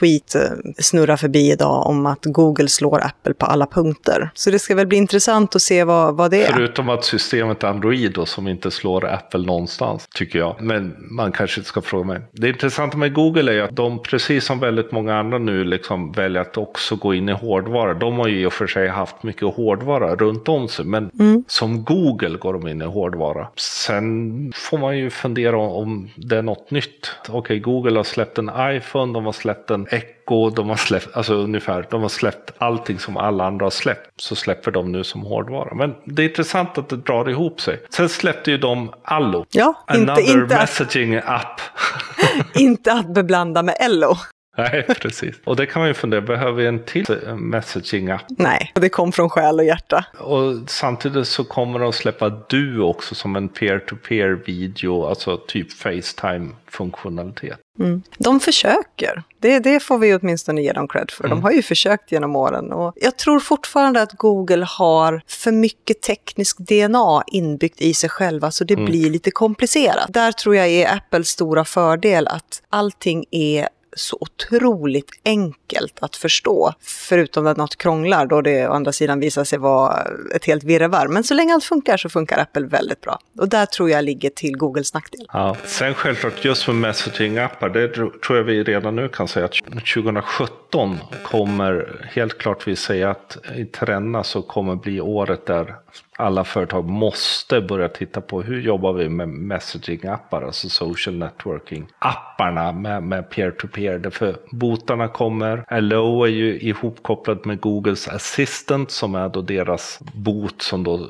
tweet 0.00 0.34
eh, 0.34 0.40
snurra 0.78 1.16
förbi 1.16 1.52
idag 1.52 1.86
om 1.86 2.06
att 2.06 2.24
Google 2.24 2.61
Google 2.62 2.68
slår 2.68 3.04
Apple 3.04 3.34
på 3.34 3.46
alla 3.46 3.66
punkter. 3.66 4.30
Så 4.34 4.50
det 4.50 4.58
ska 4.58 4.74
väl 4.74 4.86
bli 4.86 4.98
intressant 4.98 5.56
att 5.56 5.62
se 5.62 5.84
vad, 5.84 6.16
vad 6.16 6.30
det 6.30 6.44
är. 6.44 6.52
Förutom 6.52 6.88
att 6.88 7.04
systemet 7.04 7.64
Android 7.64 8.12
då, 8.12 8.26
som 8.26 8.48
inte 8.48 8.70
slår 8.70 9.04
Apple 9.04 9.46
någonstans, 9.46 10.08
tycker 10.14 10.38
jag. 10.38 10.56
Men 10.60 10.96
man 11.10 11.32
kanske 11.32 11.60
inte 11.60 11.68
ska 11.68 11.80
fråga 11.80 12.04
mig. 12.04 12.20
Det 12.32 12.48
intressanta 12.48 12.96
med 12.96 13.12
Google 13.12 13.52
är 13.52 13.62
att 13.62 13.76
de, 13.76 14.02
precis 14.02 14.44
som 14.44 14.60
väldigt 14.60 14.92
många 14.92 15.18
andra 15.18 15.38
nu, 15.38 15.64
liksom 15.64 16.12
väljer 16.12 16.42
att 16.42 16.56
också 16.56 16.96
gå 16.96 17.14
in 17.14 17.28
i 17.28 17.32
hårdvara. 17.32 17.94
De 17.94 18.18
har 18.18 18.28
ju 18.28 18.40
i 18.40 18.46
och 18.46 18.52
för 18.52 18.66
sig 18.66 18.88
haft 18.88 19.22
mycket 19.22 19.54
hårdvara 19.54 20.16
runt 20.16 20.48
om 20.48 20.68
sig, 20.68 20.84
men 20.84 21.10
mm. 21.20 21.44
som 21.48 21.84
Google 21.84 22.38
går 22.38 22.52
de 22.52 22.68
in 22.68 22.82
i 22.82 22.84
hårdvara. 22.84 23.48
Sen 23.56 24.52
får 24.56 24.78
man 24.78 24.98
ju 24.98 25.10
fundera 25.10 25.58
om 25.58 26.10
det 26.16 26.36
är 26.36 26.42
något 26.42 26.70
nytt. 26.70 27.10
Okej, 27.20 27.38
okay, 27.38 27.58
Google 27.58 27.96
har 27.96 28.04
släppt 28.04 28.38
en 28.38 28.50
iPhone, 28.58 29.12
de 29.12 29.24
har 29.24 29.32
släppt 29.32 29.70
en 29.70 29.86
Echo 29.90 30.21
Echo, 30.26 30.50
de 30.50 30.68
har 30.68 30.76
släppt, 30.76 31.16
alltså 31.16 31.34
ungefär, 31.34 31.86
de 31.90 32.02
har 32.02 32.08
släppt 32.08 32.52
allting 32.58 32.98
som 32.98 33.16
alla 33.16 33.44
andra 33.44 33.66
har 33.66 33.70
släppt. 33.70 34.10
Så 34.16 34.34
släpper 34.34 34.70
de 34.70 34.92
nu 34.92 35.04
som 35.04 35.22
hårdvara. 35.22 35.74
Men 35.74 35.94
det 36.04 36.22
är 36.22 36.28
intressant 36.28 36.78
att 36.78 36.88
det 36.88 36.96
drar 36.96 37.30
ihop 37.30 37.60
sig. 37.60 37.82
Sen 37.90 38.08
släppte 38.08 38.50
ju 38.50 38.58
de 38.58 38.92
Allo. 39.02 39.46
Ja, 39.50 39.74
Another 39.86 40.20
inte, 40.20 40.32
inte 40.32 40.56
messaging 40.56 41.16
app. 41.16 41.60
inte 42.54 42.92
att 42.92 43.14
beblanda 43.14 43.62
med 43.62 43.76
Ello. 43.80 44.16
Nej, 44.56 44.82
precis. 45.00 45.34
Och 45.44 45.56
det 45.56 45.66
kan 45.66 45.80
man 45.80 45.88
ju 45.88 45.94
fundera, 45.94 46.20
behöver 46.20 46.52
vi 46.52 46.66
en 46.66 46.84
till 46.84 47.06
messaging-app? 47.36 48.24
Nej, 48.28 48.72
det 48.74 48.88
kom 48.88 49.12
från 49.12 49.30
själ 49.30 49.58
och 49.58 49.64
hjärta. 49.64 50.04
Och 50.18 50.54
samtidigt 50.66 51.28
så 51.28 51.44
kommer 51.44 51.78
de 51.78 51.92
släppa 51.92 52.30
Du 52.48 52.80
också 52.80 53.14
som 53.14 53.36
en 53.36 53.48
peer-to-peer 53.48 54.42
video, 54.46 55.06
alltså 55.06 55.36
typ 55.36 55.72
Facetime-funktionalitet. 55.72 57.58
Mm. 57.78 58.02
De 58.18 58.40
försöker. 58.40 59.22
Det, 59.40 59.58
det 59.58 59.80
får 59.80 59.98
vi 59.98 60.14
åtminstone 60.14 60.62
ge 60.62 60.72
dem 60.72 60.88
cred 60.88 61.10
för. 61.10 61.24
Mm. 61.24 61.36
De 61.36 61.42
har 61.42 61.52
ju 61.52 61.62
försökt 61.62 62.12
genom 62.12 62.36
åren. 62.36 62.72
Och 62.72 62.92
jag 62.96 63.18
tror 63.18 63.40
fortfarande 63.40 64.02
att 64.02 64.12
Google 64.12 64.66
har 64.68 65.22
för 65.26 65.52
mycket 65.52 66.02
teknisk 66.02 66.58
DNA 66.58 67.22
inbyggt 67.26 67.82
i 67.82 67.94
sig 67.94 68.10
själva, 68.10 68.50
så 68.50 68.64
det 68.64 68.74
mm. 68.74 68.86
blir 68.86 69.10
lite 69.10 69.30
komplicerat. 69.30 70.06
Där 70.08 70.32
tror 70.32 70.56
jag 70.56 70.68
är 70.68 70.96
Apples 70.96 71.28
stora 71.28 71.64
fördel, 71.64 72.26
att 72.28 72.62
allting 72.70 73.24
är 73.30 73.68
så 73.96 74.18
otroligt 74.20 75.10
enkelt 75.24 75.98
att 76.00 76.16
förstå. 76.16 76.72
Förutom 76.80 77.46
att 77.46 77.56
något 77.56 77.76
krånglar 77.76 78.26
då 78.26 78.40
det 78.40 78.68
å 78.68 78.72
andra 78.72 78.92
sidan 78.92 79.20
visar 79.20 79.44
sig 79.44 79.58
vara 79.58 80.06
ett 80.34 80.44
helt 80.44 80.64
virrvarr. 80.64 81.08
Men 81.08 81.24
så 81.24 81.34
länge 81.34 81.54
allt 81.54 81.64
funkar 81.64 81.96
så 81.96 82.08
funkar 82.08 82.38
Apple 82.38 82.66
väldigt 82.66 83.00
bra. 83.00 83.18
Och 83.38 83.48
där 83.48 83.66
tror 83.66 83.90
jag 83.90 84.04
ligger 84.04 84.30
till 84.30 84.56
Googles 84.56 84.94
nackdel. 84.94 85.26
Ja. 85.32 85.56
Sen 85.64 85.94
självklart 85.94 86.44
just 86.44 86.68
med 86.68 86.76
messaging-appar, 86.76 87.68
det 87.68 87.88
tror 88.22 88.38
jag 88.38 88.44
vi 88.44 88.64
redan 88.64 88.96
nu 88.96 89.08
kan 89.08 89.28
säga 89.28 89.44
att 89.44 89.54
2017 89.94 90.98
kommer 91.24 92.06
helt 92.14 92.38
klart 92.38 92.68
vi 92.68 92.76
säga 92.76 93.10
att 93.10 93.38
i 93.56 93.64
trenderna 93.64 94.24
så 94.24 94.42
kommer 94.42 94.76
bli 94.76 95.00
året 95.00 95.46
där 95.46 95.74
alla 96.16 96.44
företag 96.44 96.84
måste 96.84 97.60
börja 97.60 97.88
titta 97.88 98.20
på 98.20 98.42
hur 98.42 98.60
jobbar 98.60 98.92
vi 98.92 99.08
med 99.08 99.28
messaging-appar, 99.28 100.44
alltså 100.44 100.68
social 100.68 101.14
networking-apparna 101.14 102.72
med, 102.72 103.02
med 103.02 103.30
peer-to-peer. 103.30 103.98
Därför 103.98 104.36
botarna 104.50 105.08
kommer, 105.08 105.64
Allo 105.68 106.24
är 106.24 106.28
ju 106.28 106.60
ihopkopplad 106.60 107.46
med 107.46 107.60
Googles 107.60 108.08
Assistant 108.08 108.90
som 108.90 109.14
är 109.14 109.28
då 109.28 109.42
deras 109.42 109.98
bot 110.14 110.62
som 110.62 110.84
då 110.84 110.94
eh, 110.94 111.00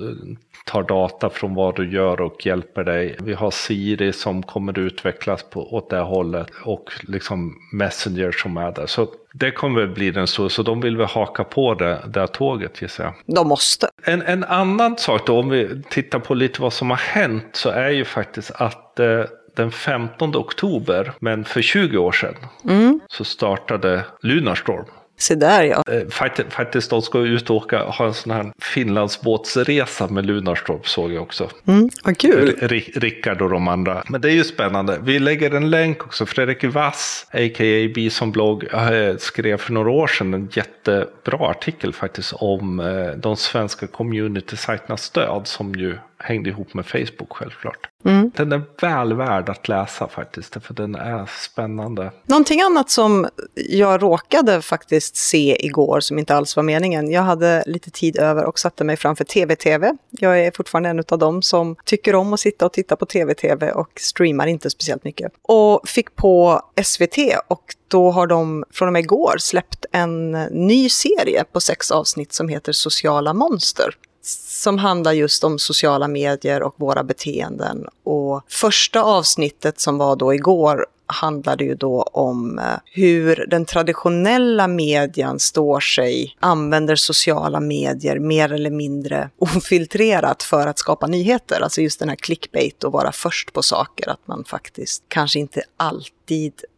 tar 0.65 0.83
data 0.83 1.31
från 1.31 1.55
vad 1.55 1.77
du 1.77 1.93
gör 1.93 2.21
och 2.21 2.47
hjälper 2.47 2.85
dig. 2.85 3.17
Vi 3.21 3.35
har 3.35 3.51
Siri 3.51 4.13
som 4.13 4.43
kommer 4.43 4.79
utvecklas 4.79 5.43
på, 5.43 5.75
åt 5.75 5.91
det 5.91 6.01
hållet 6.01 6.47
och 6.65 6.93
liksom 7.03 7.55
Messenger 7.73 8.33
som 8.33 8.57
är 8.57 8.73
där. 8.73 8.87
Så 8.87 9.07
det 9.33 9.51
kommer 9.51 9.87
bli 9.87 10.11
den 10.11 10.27
stora, 10.27 10.49
så 10.49 10.63
de 10.63 10.81
vill 10.81 10.97
väl 10.97 11.07
haka 11.07 11.45
på 11.45 11.75
det 11.75 12.03
där 12.07 12.27
tåget 12.27 12.83
gissar 12.83 13.05
jag. 13.05 13.37
De 13.37 13.49
måste. 13.49 13.89
En, 14.05 14.23
en 14.23 14.45
annan 14.45 14.99
sak 14.99 15.27
då, 15.27 15.39
om 15.39 15.49
vi 15.49 15.83
tittar 15.91 16.19
på 16.19 16.35
lite 16.35 16.63
vad 16.63 16.73
som 16.73 16.91
har 16.91 16.97
hänt, 16.97 17.45
så 17.53 17.71
är 17.71 17.91
ju 17.91 18.05
faktiskt 18.05 18.51
att 18.51 19.01
eh, 19.01 19.25
den 19.57 19.73
15 19.73 20.37
oktober, 20.37 21.13
men 21.19 21.45
för 21.45 21.63
20 21.63 21.99
år 21.99 22.13
sedan, 22.13 22.35
mm. 22.65 23.01
så 23.09 23.25
startade 23.25 24.05
Lunarstorm. 24.21 24.85
Se 25.23 25.35
där 25.35 25.63
ja. 25.63 25.83
Eh, 25.87 26.09
faktiskt, 26.09 26.53
faktiskt 26.53 26.91
de 26.91 27.03
ska 27.03 27.19
ut 27.19 27.51
och 27.51 27.57
åka, 27.57 27.83
ha 27.83 28.07
en 28.07 28.15
sån 28.15 28.33
här 28.33 28.53
Finlandsbåtsresa 28.59 30.09
med 30.09 30.27
Lunarstorp 30.27 30.89
såg 30.89 31.13
jag 31.13 31.23
också. 31.23 31.51
Mm, 31.67 31.89
vad 32.05 32.19
kul. 32.19 32.57
Rickard 32.95 33.43
och 33.43 33.51
de 33.51 33.69
andra. 33.69 34.05
Men 34.09 34.21
det 34.21 34.29
är 34.29 34.33
ju 34.33 34.45
spännande. 34.45 34.99
Vi 35.03 35.19
lägger 35.19 35.55
en 35.55 35.71
länk 35.71 36.07
också. 36.07 36.27
Fredrik 36.27 36.65
Vass, 36.65 37.27
a.k.a. 37.33 37.93
Bison 37.95 38.33
blogg, 38.33 38.65
eh, 38.65 39.17
skrev 39.19 39.57
för 39.57 39.73
några 39.73 39.91
år 39.91 40.07
sedan 40.07 40.35
en 40.35 40.49
jättebra 40.53 41.51
artikel 41.51 41.93
faktiskt 41.93 42.33
om 42.33 42.81
eh, 42.81 43.17
de 43.17 43.37
svenska 43.37 43.87
community-sajternas 43.87 45.03
stöd 45.03 45.47
som 45.47 45.75
ju 45.75 45.99
hängde 46.23 46.51
ihop 46.51 46.75
med 46.75 46.87
Facebook 46.87 47.33
självklart. 47.33 47.89
Mm. 48.05 48.31
Den 48.37 48.53
är 48.53 48.63
väl 48.81 49.15
värd 49.15 49.49
att 49.49 49.69
läsa 49.69 50.09
faktiskt, 50.09 50.57
för 50.65 50.75
den 50.75 50.95
är 50.95 51.27
spännande. 51.27 52.11
Någonting 52.27 52.61
annat 52.61 52.91
som 52.91 53.29
jag 53.55 54.03
råkade 54.03 54.63
faktiskt 54.63 55.17
se 55.17 55.67
igår, 55.67 56.01
som 56.01 56.19
inte 56.19 56.35
alls 56.35 56.57
var 56.57 56.63
meningen. 56.63 57.11
Jag 57.11 57.23
hade 57.23 57.63
lite 57.67 57.91
tid 57.91 58.19
över 58.19 58.45
och 58.45 58.59
satte 58.59 58.85
mig 58.85 58.97
framför 58.97 59.25
tv-tv. 59.25 59.97
Jag 60.11 60.41
är 60.41 60.51
fortfarande 60.51 60.89
en 60.89 61.05
av 61.09 61.19
dem 61.19 61.43
som 61.43 61.77
tycker 61.85 62.15
om 62.15 62.33
att 62.33 62.41
sitta 62.41 62.67
och 62.67 62.73
titta 62.73 62.97
på 62.97 63.07
tv-tv 63.07 63.73
och 63.73 63.91
streamar 64.01 64.47
inte 64.47 64.71
speciellt 64.71 65.05
mycket. 65.05 65.33
Och 65.43 65.89
fick 65.89 66.17
på 66.17 66.63
SVT 66.85 67.19
och 67.49 67.65
då 67.89 68.11
har 68.11 68.27
de 68.27 68.65
från 68.71 68.89
och 68.89 68.93
med 68.93 69.01
igår 69.01 69.35
släppt 69.39 69.87
en 69.93 70.33
ny 70.51 70.89
serie 70.89 71.45
på 71.53 71.61
sex 71.61 71.91
avsnitt 71.91 72.33
som 72.33 72.49
heter 72.49 72.73
Sociala 72.73 73.35
monster 73.35 73.95
som 74.23 74.79
handlar 74.79 75.13
just 75.13 75.45
om 75.45 75.59
sociala 75.59 76.09
medier 76.09 76.63
och 76.63 76.75
våra 76.77 77.05
beteenden. 77.05 77.87
Och 78.05 78.43
första 78.49 79.03
avsnittet 79.03 79.81
som 79.81 79.99
var 79.99 80.17
då 80.17 80.35
igår 80.35 80.87
handlade 81.13 81.65
ju 81.65 81.75
då 81.75 82.03
om 82.03 82.59
eh, 82.59 82.65
hur 82.85 83.47
den 83.49 83.65
traditionella 83.65 84.69
medien 84.69 85.39
står 85.39 85.81
sig, 85.81 86.37
använder 86.41 86.97
sociala 86.97 87.61
medier 87.61 88.19
mer 88.19 88.53
eller 88.53 88.71
mindre 88.71 89.31
ofiltrerat 89.39 90.43
för 90.43 90.67
att 90.67 90.79
skapa 90.79 91.07
nyheter. 91.07 91.61
Alltså 91.61 91.81
just 91.81 91.99
den 91.99 92.09
här 92.09 92.17
clickbait 92.17 92.85
och 92.85 92.93
vara 92.93 93.13
först 93.13 93.53
på 93.53 93.63
saker, 93.63 94.09
att 94.09 94.27
man 94.27 94.45
faktiskt 94.45 95.05
kanske 95.09 95.39
inte 95.39 95.63
alltid 95.77 96.22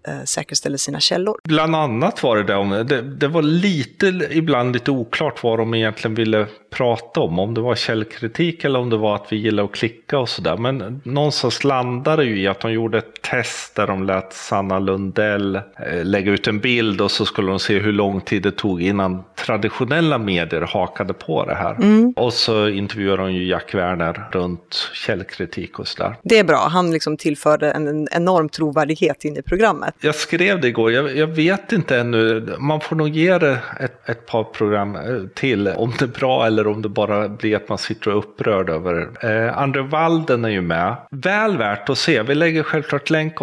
eh, 0.08 0.24
säkerställer 0.24 0.78
sina 0.78 1.00
källor. 1.00 1.38
Bland 1.44 1.76
annat 1.76 2.22
var 2.22 2.36
det 2.36 2.42
det 2.42 2.54
om, 2.56 2.70
det, 2.70 3.02
det 3.02 3.28
var 3.28 3.42
lite, 3.42 4.28
ibland 4.30 4.72
lite 4.72 4.90
oklart 4.90 5.42
vad 5.42 5.58
de 5.58 5.74
egentligen 5.74 6.14
ville 6.14 6.46
prata 6.70 7.20
om. 7.20 7.38
Om 7.38 7.54
det 7.54 7.60
var 7.60 7.74
källkritik 7.74 8.64
eller 8.64 8.78
om 8.78 8.90
det 8.90 8.96
var 8.96 9.14
att 9.14 9.26
vi 9.30 9.36
gillar 9.36 9.64
att 9.64 9.72
klicka 9.72 10.18
och 10.18 10.28
sådär. 10.28 10.56
Men 10.56 11.00
någonstans 11.04 11.64
landade 11.64 12.22
det 12.22 12.28
ju 12.28 12.40
i 12.40 12.46
att 12.46 12.60
de 12.60 12.72
gjorde 12.72 12.98
ett 12.98 13.22
test 13.22 13.74
där 13.74 13.86
de 13.86 14.02
lät 14.02 14.32
Sanna 14.32 14.78
Lundell 14.78 15.56
eh, 15.56 16.04
lägga 16.04 16.32
ut 16.32 16.48
en 16.48 16.60
bild 16.60 17.00
och 17.00 17.10
så 17.10 17.26
skulle 17.26 17.50
de 17.50 17.58
se 17.58 17.78
hur 17.78 17.92
lång 17.92 18.20
tid 18.20 18.42
det 18.42 18.50
tog 18.50 18.82
innan 18.82 19.24
traditionella 19.46 20.18
medier 20.18 20.60
hakade 20.60 21.14
på 21.14 21.44
det 21.44 21.54
här. 21.54 21.74
Mm. 21.74 22.12
Och 22.16 22.32
så 22.32 22.68
intervjuade 22.68 23.22
de 23.22 23.32
ju 23.32 23.46
Jack 23.46 23.74
Werner 23.74 24.28
runt 24.32 24.90
källkritik 24.92 25.78
och 25.78 25.88
sådär. 25.88 26.16
Det 26.22 26.38
är 26.38 26.44
bra, 26.44 26.68
han 26.68 26.90
liksom 26.90 27.16
tillförde 27.16 27.70
en 27.70 28.08
enorm 28.10 28.48
trovärdighet 28.48 29.24
in 29.24 29.36
i 29.36 29.42
programmet. 29.44 29.94
Jag 30.00 30.14
skrev 30.14 30.60
det 30.60 30.68
igår, 30.68 30.92
jag, 30.92 31.16
jag 31.16 31.26
vet 31.26 31.72
inte 31.72 31.98
ännu, 31.98 32.54
man 32.58 32.80
får 32.80 32.96
nog 32.96 33.08
ge 33.08 33.38
det 33.38 33.58
ett, 33.80 34.08
ett 34.08 34.26
par 34.26 34.44
program 34.44 34.96
eh, 34.96 35.02
till 35.34 35.68
om 35.68 35.92
det 35.98 36.04
är 36.04 36.20
bra 36.20 36.46
eller 36.46 36.66
om 36.66 36.82
det 36.82 36.88
bara 36.88 37.28
blir 37.28 37.56
att 37.56 37.68
man 37.68 37.78
sitter 37.78 38.10
och 38.10 38.14
är 38.14 38.18
upprörd 38.18 38.70
över. 38.70 39.10
Eh, 39.20 39.58
Andre 39.58 39.82
Walden 39.82 40.44
är 40.44 40.48
ju 40.48 40.60
med. 40.60 40.96
Väl 41.10 41.58
värt 41.58 41.88
att 41.88 41.98
se, 41.98 42.22
vi 42.22 42.34
lägger 42.34 42.62
självklart 42.62 43.10
länk 43.10 43.34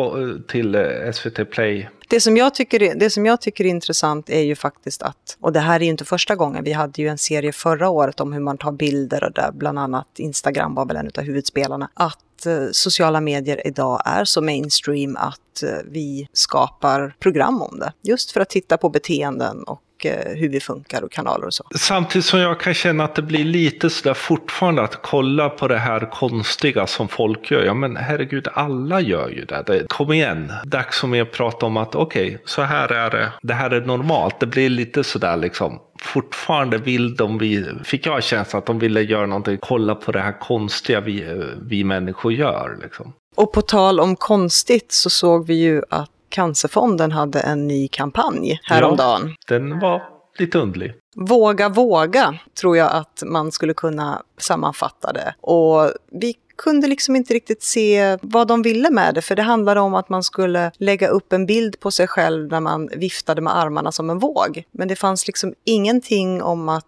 till 0.48 0.76
eh, 0.76 1.12
SVT 1.14 1.52
Play 1.52 1.90
det 2.12 2.22
som, 2.22 2.38
jag 2.38 2.56
tycker, 2.56 2.96
det 2.96 3.10
som 3.10 3.26
jag 3.26 3.42
tycker 3.42 3.66
är 3.66 3.70
intressant 3.70 4.30
är 4.30 4.42
ju 4.42 4.56
faktiskt 4.56 5.02
att, 5.02 5.38
och 5.40 5.54
det 5.54 5.60
här 5.60 5.80
är 5.80 5.84
ju 5.84 5.90
inte 5.90 6.06
första 6.06 6.36
gången, 6.36 6.64
vi 6.64 6.72
hade 6.72 7.02
ju 7.02 7.08
en 7.08 7.18
serie 7.18 7.52
förra 7.52 7.90
året 7.90 8.20
om 8.20 8.34
hur 8.34 8.40
man 8.40 8.58
tar 8.58 8.72
bilder 8.72 9.24
och 9.24 9.32
där 9.32 9.52
bland 9.52 9.80
annat 9.80 10.08
Instagram 10.18 10.76
var 10.76 10.86
väl 10.86 10.96
en 10.96 11.10
av 11.18 11.24
huvudspelarna, 11.24 11.90
att 11.94 12.18
Eh, 12.46 12.68
sociala 12.72 13.22
medier 13.22 13.68
idag 13.68 14.02
är 14.06 14.26
så 14.26 14.42
mainstream 14.42 15.16
att 15.16 15.64
eh, 15.64 15.70
vi 15.86 16.28
skapar 16.34 17.16
program 17.20 17.62
om 17.62 17.80
det. 17.80 17.94
Just 18.04 18.32
för 18.32 18.42
att 18.42 18.50
titta 18.50 18.78
på 18.78 18.90
beteenden 18.90 19.64
och 19.64 20.06
eh, 20.06 20.36
hur 20.36 20.50
vi 20.50 20.60
funkar 20.60 21.02
och 21.02 21.12
kanaler 21.12 21.46
och 21.46 21.54
så. 21.54 21.64
Samtidigt 21.76 22.26
som 22.26 22.40
jag 22.40 22.60
kan 22.60 22.74
känna 22.74 23.04
att 23.04 23.16
det 23.16 23.22
blir 23.22 23.44
lite 23.44 23.90
sådär 23.90 24.14
fortfarande 24.14 24.82
att 24.82 25.02
kolla 25.02 25.50
på 25.50 25.68
det 25.68 25.78
här 25.78 26.12
konstiga 26.12 26.88
som 26.88 27.08
folk 27.08 27.52
gör. 27.52 27.64
Ja 27.64 27.74
men 27.74 27.98
herregud, 27.98 28.48
alla 28.54 29.02
gör 29.02 29.30
ju 29.30 29.46
det. 29.46 29.86
Kom 29.88 30.12
igen, 30.14 30.54
dags 30.66 31.00
för 31.00 31.08
mig 31.08 31.22
att 31.22 31.32
prata 31.32 31.66
om 31.66 31.78
att 31.78 31.96
okej, 31.96 32.28
okay, 32.28 32.38
så 32.46 32.62
här 32.62 32.92
är 32.92 33.10
det. 33.10 33.34
Det 33.42 33.54
här 33.54 33.72
är 33.72 33.82
normalt. 33.82 34.40
Det 34.40 34.48
blir 34.48 34.70
lite 34.70 35.04
sådär 35.04 35.38
liksom 35.38 35.80
fortfarande 36.02 36.78
vill 36.78 37.16
de, 37.16 37.38
vi, 37.38 37.66
fick 37.84 38.06
jag 38.06 38.24
känslan 38.24 38.60
att 38.60 38.66
de 38.66 38.80
ville 38.80 39.02
göra 39.02 39.26
någonting, 39.26 39.58
kolla 39.62 39.96
på 39.96 40.12
det 40.12 40.20
här 40.20 40.40
konstiga 40.40 41.02
vi, 41.02 41.44
vi 41.62 41.84
människor 41.84 42.34
gör. 42.34 42.80
Liksom. 42.82 43.14
Och 43.36 43.54
på 43.54 43.62
tal 43.62 44.00
om 44.00 44.16
konstigt 44.16 44.92
så 44.92 45.10
såg 45.10 45.48
vi 45.48 45.54
ju 45.54 45.82
att 45.90 46.10
Cancerfonden 46.30 47.12
hade 47.12 47.40
en 47.40 47.68
ny 47.68 47.88
kampanj 47.88 48.60
häromdagen. 48.64 49.36
Ja, 49.48 49.56
den 49.56 49.80
var 49.80 50.04
lite 50.38 50.60
underlig. 50.60 50.94
Våga 51.16 51.70
våga 51.70 52.40
tror 52.62 52.78
jag 52.78 52.92
att 52.92 53.24
man 53.26 53.52
skulle 53.52 53.74
kunna 53.74 54.22
sammanfatta 54.38 55.14
det. 55.14 55.36
Och 55.42 55.92
vi 56.12 56.36
kunde 56.62 56.88
liksom 56.88 57.16
inte 57.16 57.34
riktigt 57.34 57.64
se 57.64 58.18
vad 58.22 58.48
de 58.48 58.62
ville 58.62 58.90
med 58.90 59.16
det, 59.16 59.22
för 59.22 59.36
det 59.36 59.42
handlade 59.42 59.80
om 59.80 59.96
att 59.96 60.10
man 60.10 60.24
skulle 60.24 60.72
lägga 60.78 61.08
upp 61.08 61.34
en 61.34 61.46
bild 61.46 61.80
på 61.80 61.92
sig 61.92 62.08
själv 62.08 62.52
när 62.52 62.60
man 62.60 62.90
viftade 62.96 63.42
med 63.42 63.58
armarna 63.58 63.92
som 63.92 64.10
en 64.10 64.20
våg. 64.20 64.64
Men 64.72 64.88
det 64.88 64.96
fanns 64.96 65.28
liksom 65.28 65.54
ingenting 65.64 66.42
om 66.42 66.70
att 66.70 66.86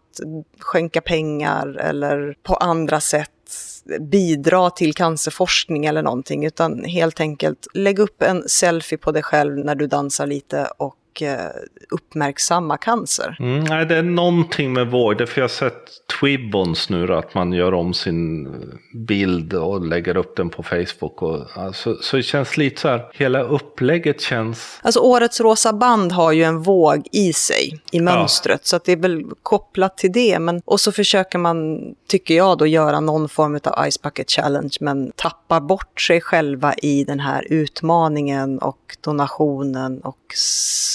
skänka 0.60 1.02
pengar 1.02 1.78
eller 1.78 2.36
på 2.44 2.56
andra 2.56 3.00
sätt 3.00 3.30
bidra 4.00 4.70
till 4.70 4.94
cancerforskning 4.94 5.86
eller 5.86 6.02
någonting, 6.02 6.46
utan 6.46 6.84
helt 6.84 7.20
enkelt 7.20 7.68
lägg 7.74 8.00
upp 8.00 8.22
en 8.22 8.50
selfie 8.50 8.98
på 8.98 9.12
dig 9.12 9.24
själv 9.24 9.58
när 9.58 9.76
du 9.76 9.88
dansar 9.88 10.28
lite 10.28 10.68
och 10.78 10.96
Eh, 11.22 11.38
uppmärksamma 11.90 12.78
cancer. 12.78 13.38
Mm, 13.40 13.64
nej, 13.64 13.86
det 13.86 13.96
är 13.96 14.04
någonting 14.04 14.74
med 14.74 14.92
vård. 14.92 15.28
För 15.30 15.42
jag 15.42 15.44
har 15.44 15.50
sett 15.50 15.90
Twibbons 16.20 16.90
nu 16.90 17.08
då, 17.08 17.14
att 17.14 17.34
man 17.34 17.54
gör 17.54 17.74
om 17.74 17.94
sin 17.94 18.50
bild 19.08 19.54
och 19.54 19.86
lägger 19.86 20.18
upp 20.18 20.36
den 20.36 20.50
på 20.50 20.64
Facebook. 20.64 21.22
Och, 21.22 21.58
alltså, 21.58 21.96
så 22.02 22.18
det 22.18 22.24
känns 22.24 22.58
lite 22.58 22.82
så 22.82 22.88
här, 22.88 23.10
hela 23.14 23.42
upplägget 23.42 24.22
känns... 24.22 24.80
Alltså 24.82 25.00
årets 25.00 25.42
rosa 25.42 25.74
band 25.74 26.12
har 26.12 26.32
ju 26.32 26.44
en 26.44 26.60
våg 26.60 27.08
i 27.12 27.34
sig, 27.34 27.82
i 27.92 28.00
mönstret. 28.00 28.60
Ja. 28.64 28.68
Så 28.68 28.80
det 28.86 28.92
är 28.92 28.98
väl 28.98 29.24
kopplat 29.44 29.98
till 29.98 30.12
det. 30.12 30.40
Men, 30.40 30.62
och 30.66 30.80
så 30.80 30.92
försöker 30.92 31.38
man, 31.38 31.80
tycker 32.08 32.36
jag 32.36 32.58
då, 32.58 32.68
göra 32.68 33.00
någon 33.00 33.30
form 33.30 33.60
av 33.64 33.90
Ice 33.92 34.02
Bucket 34.02 34.32
Challenge. 34.32 34.78
Men 34.80 35.12
tappar 35.16 35.60
bort 35.60 36.02
sig 36.02 36.22
själva 36.22 36.74
i 36.74 37.04
den 37.04 37.20
här 37.20 37.48
utmaningen 37.50 38.60
och 38.60 38.98
donationen 39.02 40.02
och 40.02 40.18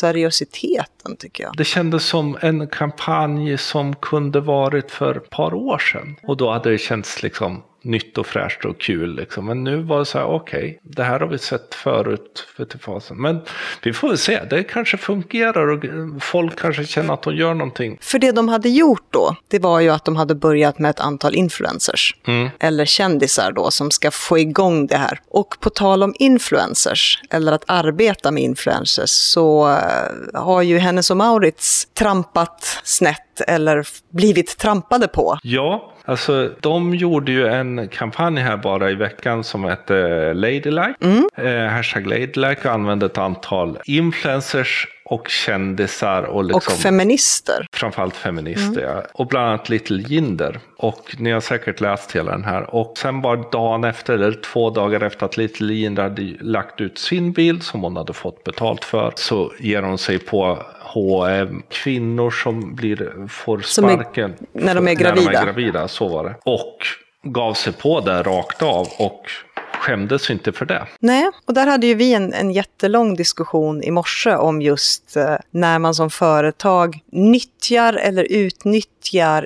seriositeten 0.09 1.17
tycker 1.19 1.45
jag. 1.45 1.57
Det 1.57 1.65
kändes 1.65 2.05
som 2.05 2.39
en 2.41 2.67
kampanj 2.67 3.59
som 3.59 3.97
kunde 3.97 4.41
varit 4.41 4.91
för 4.91 5.15
ett 5.17 5.31
par 5.31 5.55
år 5.55 5.79
sedan. 5.79 6.17
Och 6.23 6.37
då 6.37 6.51
hade 6.51 6.71
det 6.71 6.79
känts 6.79 7.23
liksom 7.23 7.63
nytt 7.83 8.19
och 8.19 8.27
fräscht 8.27 8.65
och 8.65 8.81
kul. 8.81 9.17
Liksom. 9.17 9.47
Men 9.47 9.65
nu 9.65 9.83
var 9.83 9.99
det 9.99 10.05
så 10.05 10.19
här, 10.19 10.27
okej, 10.27 10.59
okay, 10.59 10.79
det 10.83 11.03
här 11.03 11.21
har 11.21 11.27
vi 11.27 11.39
sett 11.39 11.75
förut 11.75 12.47
för 12.57 12.65
till 12.65 12.81
fasen. 12.81 13.17
Men 13.17 13.41
vi 13.83 13.93
får 13.93 14.09
väl 14.09 14.19
se, 14.19 14.45
det 14.51 14.63
kanske 14.63 14.97
fungerar 14.97 15.67
och 15.67 15.85
folk 16.23 16.61
kanske 16.61 16.85
känner 16.85 17.15
att 17.15 17.23
de 17.23 17.37
gör 17.37 17.55
någonting. 17.55 17.99
För 18.01 18.19
det 18.19 18.33
de 18.33 18.49
hade 18.49 18.69
gjort 18.69 19.07
då, 19.11 19.37
det 19.49 19.59
var 19.59 19.81
ju 19.81 19.89
att 19.89 20.05
de 20.05 20.17
hade 20.17 20.35
börjat 20.35 20.79
med 20.79 20.91
ett 20.91 21.01
antal 21.01 21.35
influencers. 21.35 22.17
Mm. 22.27 22.49
Eller 22.61 22.85
kändisar 22.85 23.53
då, 23.53 23.71
som 23.71 23.91
ska 23.91 24.11
få 24.11 24.39
igång 24.39 24.87
det 24.87 24.97
här. 24.97 25.21
Och 25.29 25.57
på 25.61 25.71
tal 25.71 26.03
om 26.03 26.15
influencers, 26.19 27.23
eller 27.31 27.53
att 27.53 27.65
arbeta 27.67 28.31
med 28.31 28.43
influencers, 28.43 29.11
så 29.11 29.69
eh, 29.69 30.41
har 30.41 30.63
ju 30.63 30.79
Hennes 30.79 31.11
och 31.11 31.17
Maurits 31.17 31.89
trampat 31.95 32.81
snett 32.85 33.28
eller 33.41 33.87
blivit 34.13 34.59
trampade 34.59 35.09
på. 35.09 35.39
Ja, 35.43 35.95
Alltså, 36.09 36.51
de 36.61 36.95
gjorde 36.95 37.33
ju 37.33 37.47
en 37.47 37.89
kampanj 37.89 38.41
här 38.41 38.57
bara 38.57 38.91
i 38.91 38.95
veckan 38.95 39.45
som 39.45 39.65
hette 39.65 39.95
Ladylike. 40.35 40.95
Mm. 41.01 41.29
Eh, 41.37 41.73
hashtag 41.73 42.07
Ladylike 42.07 42.69
och 42.69 42.75
använde 42.75 43.07
ett 43.07 43.19
antal 43.19 43.79
influencers 43.85 44.87
och 45.09 45.29
kändisar. 45.29 46.23
Och, 46.23 46.45
liksom, 46.45 46.75
och 46.75 46.81
feminister. 46.81 47.67
Framförallt 47.73 48.17
feminister, 48.17 48.83
mm. 48.83 48.97
ja. 48.97 49.03
Och 49.13 49.27
bland 49.27 49.49
annat 49.49 49.69
Little 49.69 50.03
Jinder. 50.03 50.61
Och 50.77 51.17
ni 51.19 51.31
har 51.31 51.41
säkert 51.41 51.81
läst 51.81 52.17
hela 52.17 52.33
den 52.33 52.45
här. 52.45 52.75
Och 52.75 52.99
sen 52.99 53.21
bara 53.21 53.37
dagen 53.37 53.85
efter, 53.85 54.15
eller 54.15 54.33
två 54.33 54.71
dagar 54.71 55.03
efter 55.03 55.27
att 55.27 55.37
Little 55.37 55.75
Jinder 55.75 56.03
hade 56.03 56.23
lagt 56.41 56.81
ut 56.81 56.99
sin 56.99 57.33
bild 57.33 57.63
som 57.63 57.83
hon 57.83 57.97
hade 57.97 58.13
fått 58.13 58.45
betalt 58.45 58.85
för, 58.85 59.13
så 59.17 59.53
ger 59.59 59.83
hon 59.83 59.99
sig 59.99 60.19
på 60.19 60.59
H&M 60.81 61.63
kvinnor 61.69 62.31
som 62.31 62.75
blir, 62.75 63.29
får 63.29 63.61
sparken 63.61 64.31
är, 64.31 64.37
när 64.53 64.75
de 64.75 64.89
är 64.89 64.95
gravida. 64.95 65.31
När 65.31 65.33
de 65.33 65.39
är 65.39 65.45
gravida, 65.45 65.89
så 65.89 66.09
var 66.09 66.25
det. 66.25 66.35
Och 66.45 66.77
gav 67.23 67.55
sig 67.55 67.73
på 67.73 68.01
det 68.01 68.23
rakt 68.23 68.63
av 68.63 68.89
och 68.99 69.31
skämdes 69.79 70.31
inte 70.31 70.53
för 70.53 70.65
det. 70.65 70.87
Nej, 71.01 71.31
och 71.47 71.55
där 71.55 71.67
hade 71.67 71.87
ju 71.87 71.95
vi 71.95 72.15
en, 72.15 72.33
en 72.33 72.51
jättelång 72.51 73.15
diskussion 73.15 73.83
i 73.83 73.91
morse 73.91 74.35
om 74.35 74.63
just 74.63 75.17
eh, 75.17 75.37
när 75.51 75.79
man 75.79 75.95
som 75.95 76.11
företag 76.11 77.01
nyttjar 77.13 77.93
eller 77.93 78.25
utnyttjar 78.31 78.98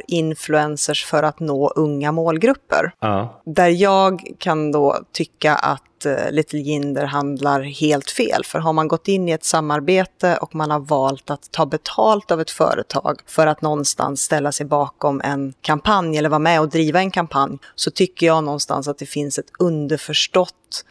influencers 0.08 1.04
för 1.04 1.22
att 1.22 1.40
nå 1.40 1.68
unga 1.68 2.12
målgrupper. 2.12 2.92
Ja. 3.00 3.42
Där 3.44 3.68
jag 3.68 4.30
kan 4.38 4.72
då 4.72 4.98
tycka 5.12 5.54
att 5.54 6.06
eh, 6.06 6.30
Little 6.30 6.58
Jinder 6.58 7.04
handlar 7.04 7.62
helt 7.62 8.10
fel. 8.10 8.44
För 8.44 8.58
har 8.58 8.72
man 8.72 8.88
gått 8.88 9.08
in 9.08 9.28
i 9.28 9.32
ett 9.32 9.44
samarbete 9.44 10.36
och 10.36 10.54
man 10.54 10.70
har 10.70 10.80
valt 10.80 11.30
att 11.30 11.50
ta 11.50 11.66
betalt 11.66 12.30
av 12.30 12.40
ett 12.40 12.50
företag 12.50 13.20
för 13.26 13.46
att 13.46 13.62
någonstans 13.62 14.22
ställa 14.22 14.52
sig 14.52 14.66
bakom 14.66 15.20
en 15.24 15.54
kampanj 15.60 16.18
eller 16.18 16.28
vara 16.28 16.38
med 16.38 16.60
och 16.60 16.68
driva 16.68 17.00
en 17.00 17.10
kampanj 17.10 17.58
så 17.74 17.90
tycker 17.90 18.26
jag 18.26 18.44
någonstans 18.44 18.88
att 18.88 18.98
det 18.98 19.06
finns 19.06 19.38
ett 19.38 19.52
underförstått 19.58 20.84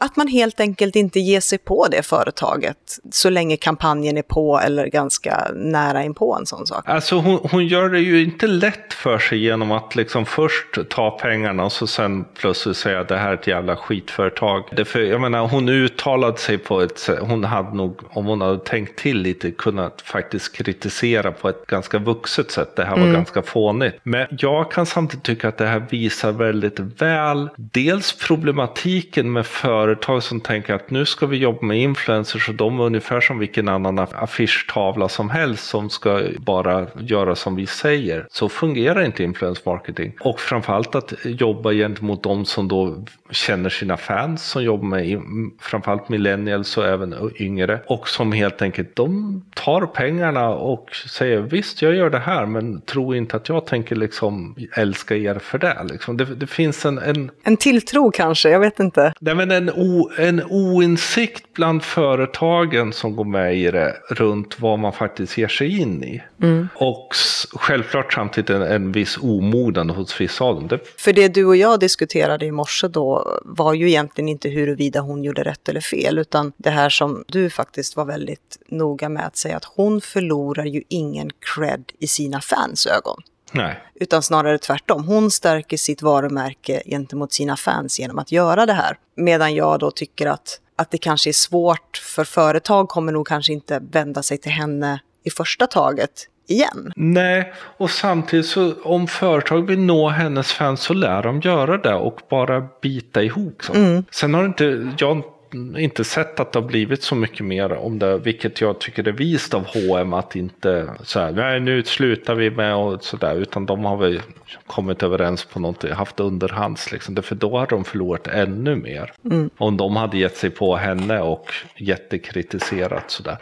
att 0.00 0.16
man 0.16 0.28
helt 0.28 0.60
enkelt 0.60 0.96
inte 0.96 1.20
ger 1.20 1.40
sig 1.40 1.58
på 1.58 1.86
det 1.90 2.02
företaget 2.02 2.76
så 3.10 3.30
länge 3.30 3.56
kampanjen 3.56 4.16
är 4.16 4.22
på 4.22 4.60
eller 4.60 4.86
ganska 4.86 5.50
nära 5.54 6.04
in 6.04 6.14
på 6.14 6.36
en 6.40 6.46
sån 6.46 6.66
sak. 6.66 6.88
Alltså 6.88 7.16
hon, 7.16 7.40
hon 7.50 7.66
gör 7.66 7.88
det 7.88 8.00
ju 8.00 8.22
inte 8.22 8.46
lätt 8.46 8.92
för 8.92 9.18
sig 9.18 9.38
genom 9.38 9.72
att 9.72 9.96
liksom 9.96 10.26
först 10.26 10.88
ta 10.88 11.10
pengarna 11.10 11.64
och 11.64 11.72
så 11.72 11.86
sen 11.86 12.24
plötsligt 12.38 12.76
säga 12.76 13.00
att 13.00 13.08
det 13.08 13.16
här 13.16 13.30
är 13.30 13.34
ett 13.34 13.46
jävla 13.46 13.76
skitföretag. 13.76 14.64
Det 14.72 14.84
för, 14.84 15.00
jag 15.00 15.20
menar, 15.20 15.48
hon 15.48 15.68
uttalade 15.68 16.38
sig 16.38 16.58
på 16.58 16.80
ett 16.80 16.98
sätt, 16.98 17.18
hon 17.20 17.44
hade 17.44 17.76
nog, 17.76 18.00
om 18.10 18.26
hon 18.26 18.40
hade 18.40 18.58
tänkt 18.58 18.98
till 18.98 19.18
lite, 19.18 19.50
kunnat 19.50 20.02
faktiskt 20.02 20.56
kritisera 20.56 21.32
på 21.32 21.48
ett 21.48 21.66
ganska 21.66 21.98
vuxet 21.98 22.50
sätt. 22.50 22.76
Det 22.76 22.84
här 22.84 22.96
var 22.96 23.02
mm. 23.02 23.12
ganska 23.12 23.42
fånigt. 23.42 23.96
Men 24.02 24.26
jag 24.30 24.70
kan 24.70 24.86
samtidigt 24.86 25.24
tycka 25.24 25.48
att 25.48 25.58
det 25.58 25.66
här 25.66 25.86
visar 25.90 26.32
väldigt 26.32 26.78
väl 26.78 27.48
dels 27.56 28.18
problematiken 28.18 29.32
med 29.32 29.46
för 29.46 29.79
företag 29.80 30.22
som 30.22 30.40
tänker 30.40 30.74
att 30.74 30.90
nu 30.90 31.06
ska 31.06 31.26
vi 31.26 31.36
jobba 31.36 31.66
med 31.66 31.78
influencers 31.78 32.48
och 32.48 32.54
de 32.54 32.80
är 32.80 32.84
ungefär 32.84 33.20
som 33.20 33.38
vilken 33.38 33.68
annan 33.68 33.98
affischtavla 33.98 35.08
som 35.08 35.30
helst 35.30 35.68
som 35.68 35.90
ska 35.90 36.22
bara 36.38 36.86
göra 36.98 37.34
som 37.34 37.56
vi 37.56 37.66
säger. 37.66 38.26
Så 38.30 38.48
fungerar 38.48 39.02
inte 39.04 39.22
influence 39.22 39.62
marketing. 39.64 40.12
Och 40.20 40.40
framförallt 40.40 40.94
att 40.94 41.12
jobba 41.24 41.72
gentemot 41.72 42.22
de 42.22 42.44
som 42.44 42.68
då 42.68 43.04
känner 43.30 43.70
sina 43.70 43.96
fans 43.96 44.44
som 44.44 44.64
jobbar 44.64 44.88
med 44.88 45.20
framförallt 45.60 46.08
millennials 46.08 46.76
och 46.76 46.86
även 46.86 47.14
yngre. 47.38 47.80
Och 47.86 48.08
som 48.08 48.32
helt 48.32 48.62
enkelt 48.62 48.96
de 48.96 49.42
tar 49.54 49.86
pengarna 49.86 50.48
och 50.48 50.94
säger 50.94 51.40
visst 51.40 51.82
jag 51.82 51.94
gör 51.94 52.10
det 52.10 52.18
här 52.18 52.46
men 52.46 52.80
tro 52.80 53.14
inte 53.14 53.36
att 53.36 53.48
jag 53.48 53.66
tänker 53.66 53.96
liksom 53.96 54.56
älska 54.76 55.16
er 55.16 55.38
för 55.38 55.58
det. 55.58 55.86
Liksom. 55.90 56.16
Det, 56.16 56.24
det 56.24 56.46
finns 56.46 56.84
en, 56.84 56.98
en... 56.98 57.30
En 57.42 57.56
tilltro 57.56 58.10
kanske, 58.10 58.50
jag 58.50 58.60
vet 58.60 58.80
inte. 58.80 59.12
Nej, 59.20 59.34
men 59.34 59.50
en 59.50 59.69
o, 59.72 60.10
en 60.18 60.42
oinsikt 60.42 61.52
bland 61.52 61.82
företagen 61.82 62.92
som 62.92 63.16
går 63.16 63.24
med 63.24 63.56
i 63.56 63.70
det 63.70 63.96
runt 64.08 64.60
vad 64.60 64.78
man 64.78 64.92
faktiskt 64.92 65.38
ger 65.38 65.48
sig 65.48 65.80
in 65.80 66.04
i. 66.04 66.22
Mm. 66.42 66.68
Och 66.74 67.14
självklart 67.52 68.12
samtidigt 68.12 68.50
en, 68.50 68.62
en 68.62 68.92
viss 68.92 69.18
omognad 69.18 69.90
hos 69.90 70.20
vissa 70.20 70.44
av 70.44 70.54
dem. 70.54 70.68
Det... 70.68 70.78
För 70.96 71.12
det 71.12 71.28
du 71.28 71.44
och 71.44 71.56
jag 71.56 71.80
diskuterade 71.80 72.46
i 72.46 72.52
morse 72.52 72.88
då 72.88 73.40
var 73.44 73.74
ju 73.74 73.88
egentligen 73.88 74.28
inte 74.28 74.48
huruvida 74.48 75.00
hon 75.00 75.24
gjorde 75.24 75.42
rätt 75.42 75.68
eller 75.68 75.80
fel, 75.80 76.18
utan 76.18 76.52
det 76.56 76.70
här 76.70 76.88
som 76.88 77.24
du 77.28 77.50
faktiskt 77.50 77.96
var 77.96 78.04
väldigt 78.04 78.58
noga 78.68 79.08
med 79.08 79.26
att 79.26 79.36
säga 79.36 79.56
att 79.56 79.64
hon 79.64 80.00
förlorar 80.00 80.64
ju 80.64 80.82
ingen 80.88 81.30
cred 81.54 81.92
i 81.98 82.06
sina 82.06 82.40
fans 82.40 82.86
ögon. 82.86 83.22
Nej. 83.52 83.80
Utan 83.94 84.22
snarare 84.22 84.58
tvärtom. 84.58 85.04
Hon 85.04 85.30
stärker 85.30 85.76
sitt 85.76 86.02
varumärke 86.02 86.82
gentemot 86.86 87.32
sina 87.32 87.56
fans 87.56 88.00
genom 88.00 88.18
att 88.18 88.32
göra 88.32 88.66
det 88.66 88.72
här. 88.72 88.96
Medan 89.16 89.54
jag 89.54 89.78
då 89.78 89.90
tycker 89.90 90.26
att, 90.26 90.60
att 90.76 90.90
det 90.90 90.98
kanske 90.98 91.30
är 91.30 91.32
svårt, 91.32 91.96
för 91.96 92.24
företag 92.24 92.88
kommer 92.88 93.12
nog 93.12 93.26
kanske 93.26 93.52
inte 93.52 93.80
vända 93.92 94.22
sig 94.22 94.38
till 94.38 94.52
henne 94.52 95.00
i 95.24 95.30
första 95.30 95.66
taget 95.66 96.26
igen. 96.48 96.92
Nej, 96.96 97.52
och 97.56 97.90
samtidigt 97.90 98.46
så 98.46 98.74
om 98.82 99.06
företag 99.06 99.66
vill 99.66 99.78
nå 99.78 100.08
hennes 100.08 100.52
fans 100.52 100.80
så 100.80 100.94
lär 100.94 101.22
de 101.22 101.40
göra 101.40 101.76
det 101.76 101.94
och 101.94 102.20
bara 102.30 102.68
bita 102.82 103.22
ihop. 103.22 103.62
Så. 103.62 103.74
Mm. 103.74 104.04
Sen 104.10 104.34
har 104.34 104.44
inte 104.44 104.94
jag 104.98 105.22
inte 105.54 106.04
sett 106.04 106.40
att 106.40 106.52
det 106.52 106.58
har 106.58 106.66
blivit 106.66 107.02
så 107.02 107.14
mycket 107.14 107.46
mer 107.46 107.72
om 107.72 107.98
det, 107.98 108.18
vilket 108.18 108.60
jag 108.60 108.78
tycker 108.78 109.08
är 109.08 109.12
vist 109.12 109.54
av 109.54 109.66
H&M 109.66 110.12
att 110.12 110.36
inte 110.36 110.90
så 111.04 111.20
här, 111.20 111.32
nej 111.32 111.60
nu 111.60 111.82
slutar 111.82 112.34
vi 112.34 112.50
med 112.50 112.76
och 112.76 113.04
sådär, 113.04 113.34
utan 113.34 113.66
de 113.66 113.84
har 113.84 113.96
väl 113.96 114.22
kommit 114.66 115.02
överens 115.02 115.44
på 115.44 115.60
något, 115.60 115.90
haft 115.90 116.20
underhands 116.20 116.92
liksom, 116.92 117.16
för 117.22 117.34
då 117.34 117.58
har 117.58 117.66
de 117.66 117.84
förlorat 117.84 118.26
ännu 118.26 118.76
mer. 118.76 119.12
Mm. 119.24 119.50
Om 119.56 119.76
de 119.76 119.96
hade 119.96 120.18
gett 120.18 120.36
sig 120.36 120.50
på 120.50 120.76
henne 120.76 121.20
och 121.20 121.52
jättekritiserat 121.76 123.10
sådär. 123.10 123.38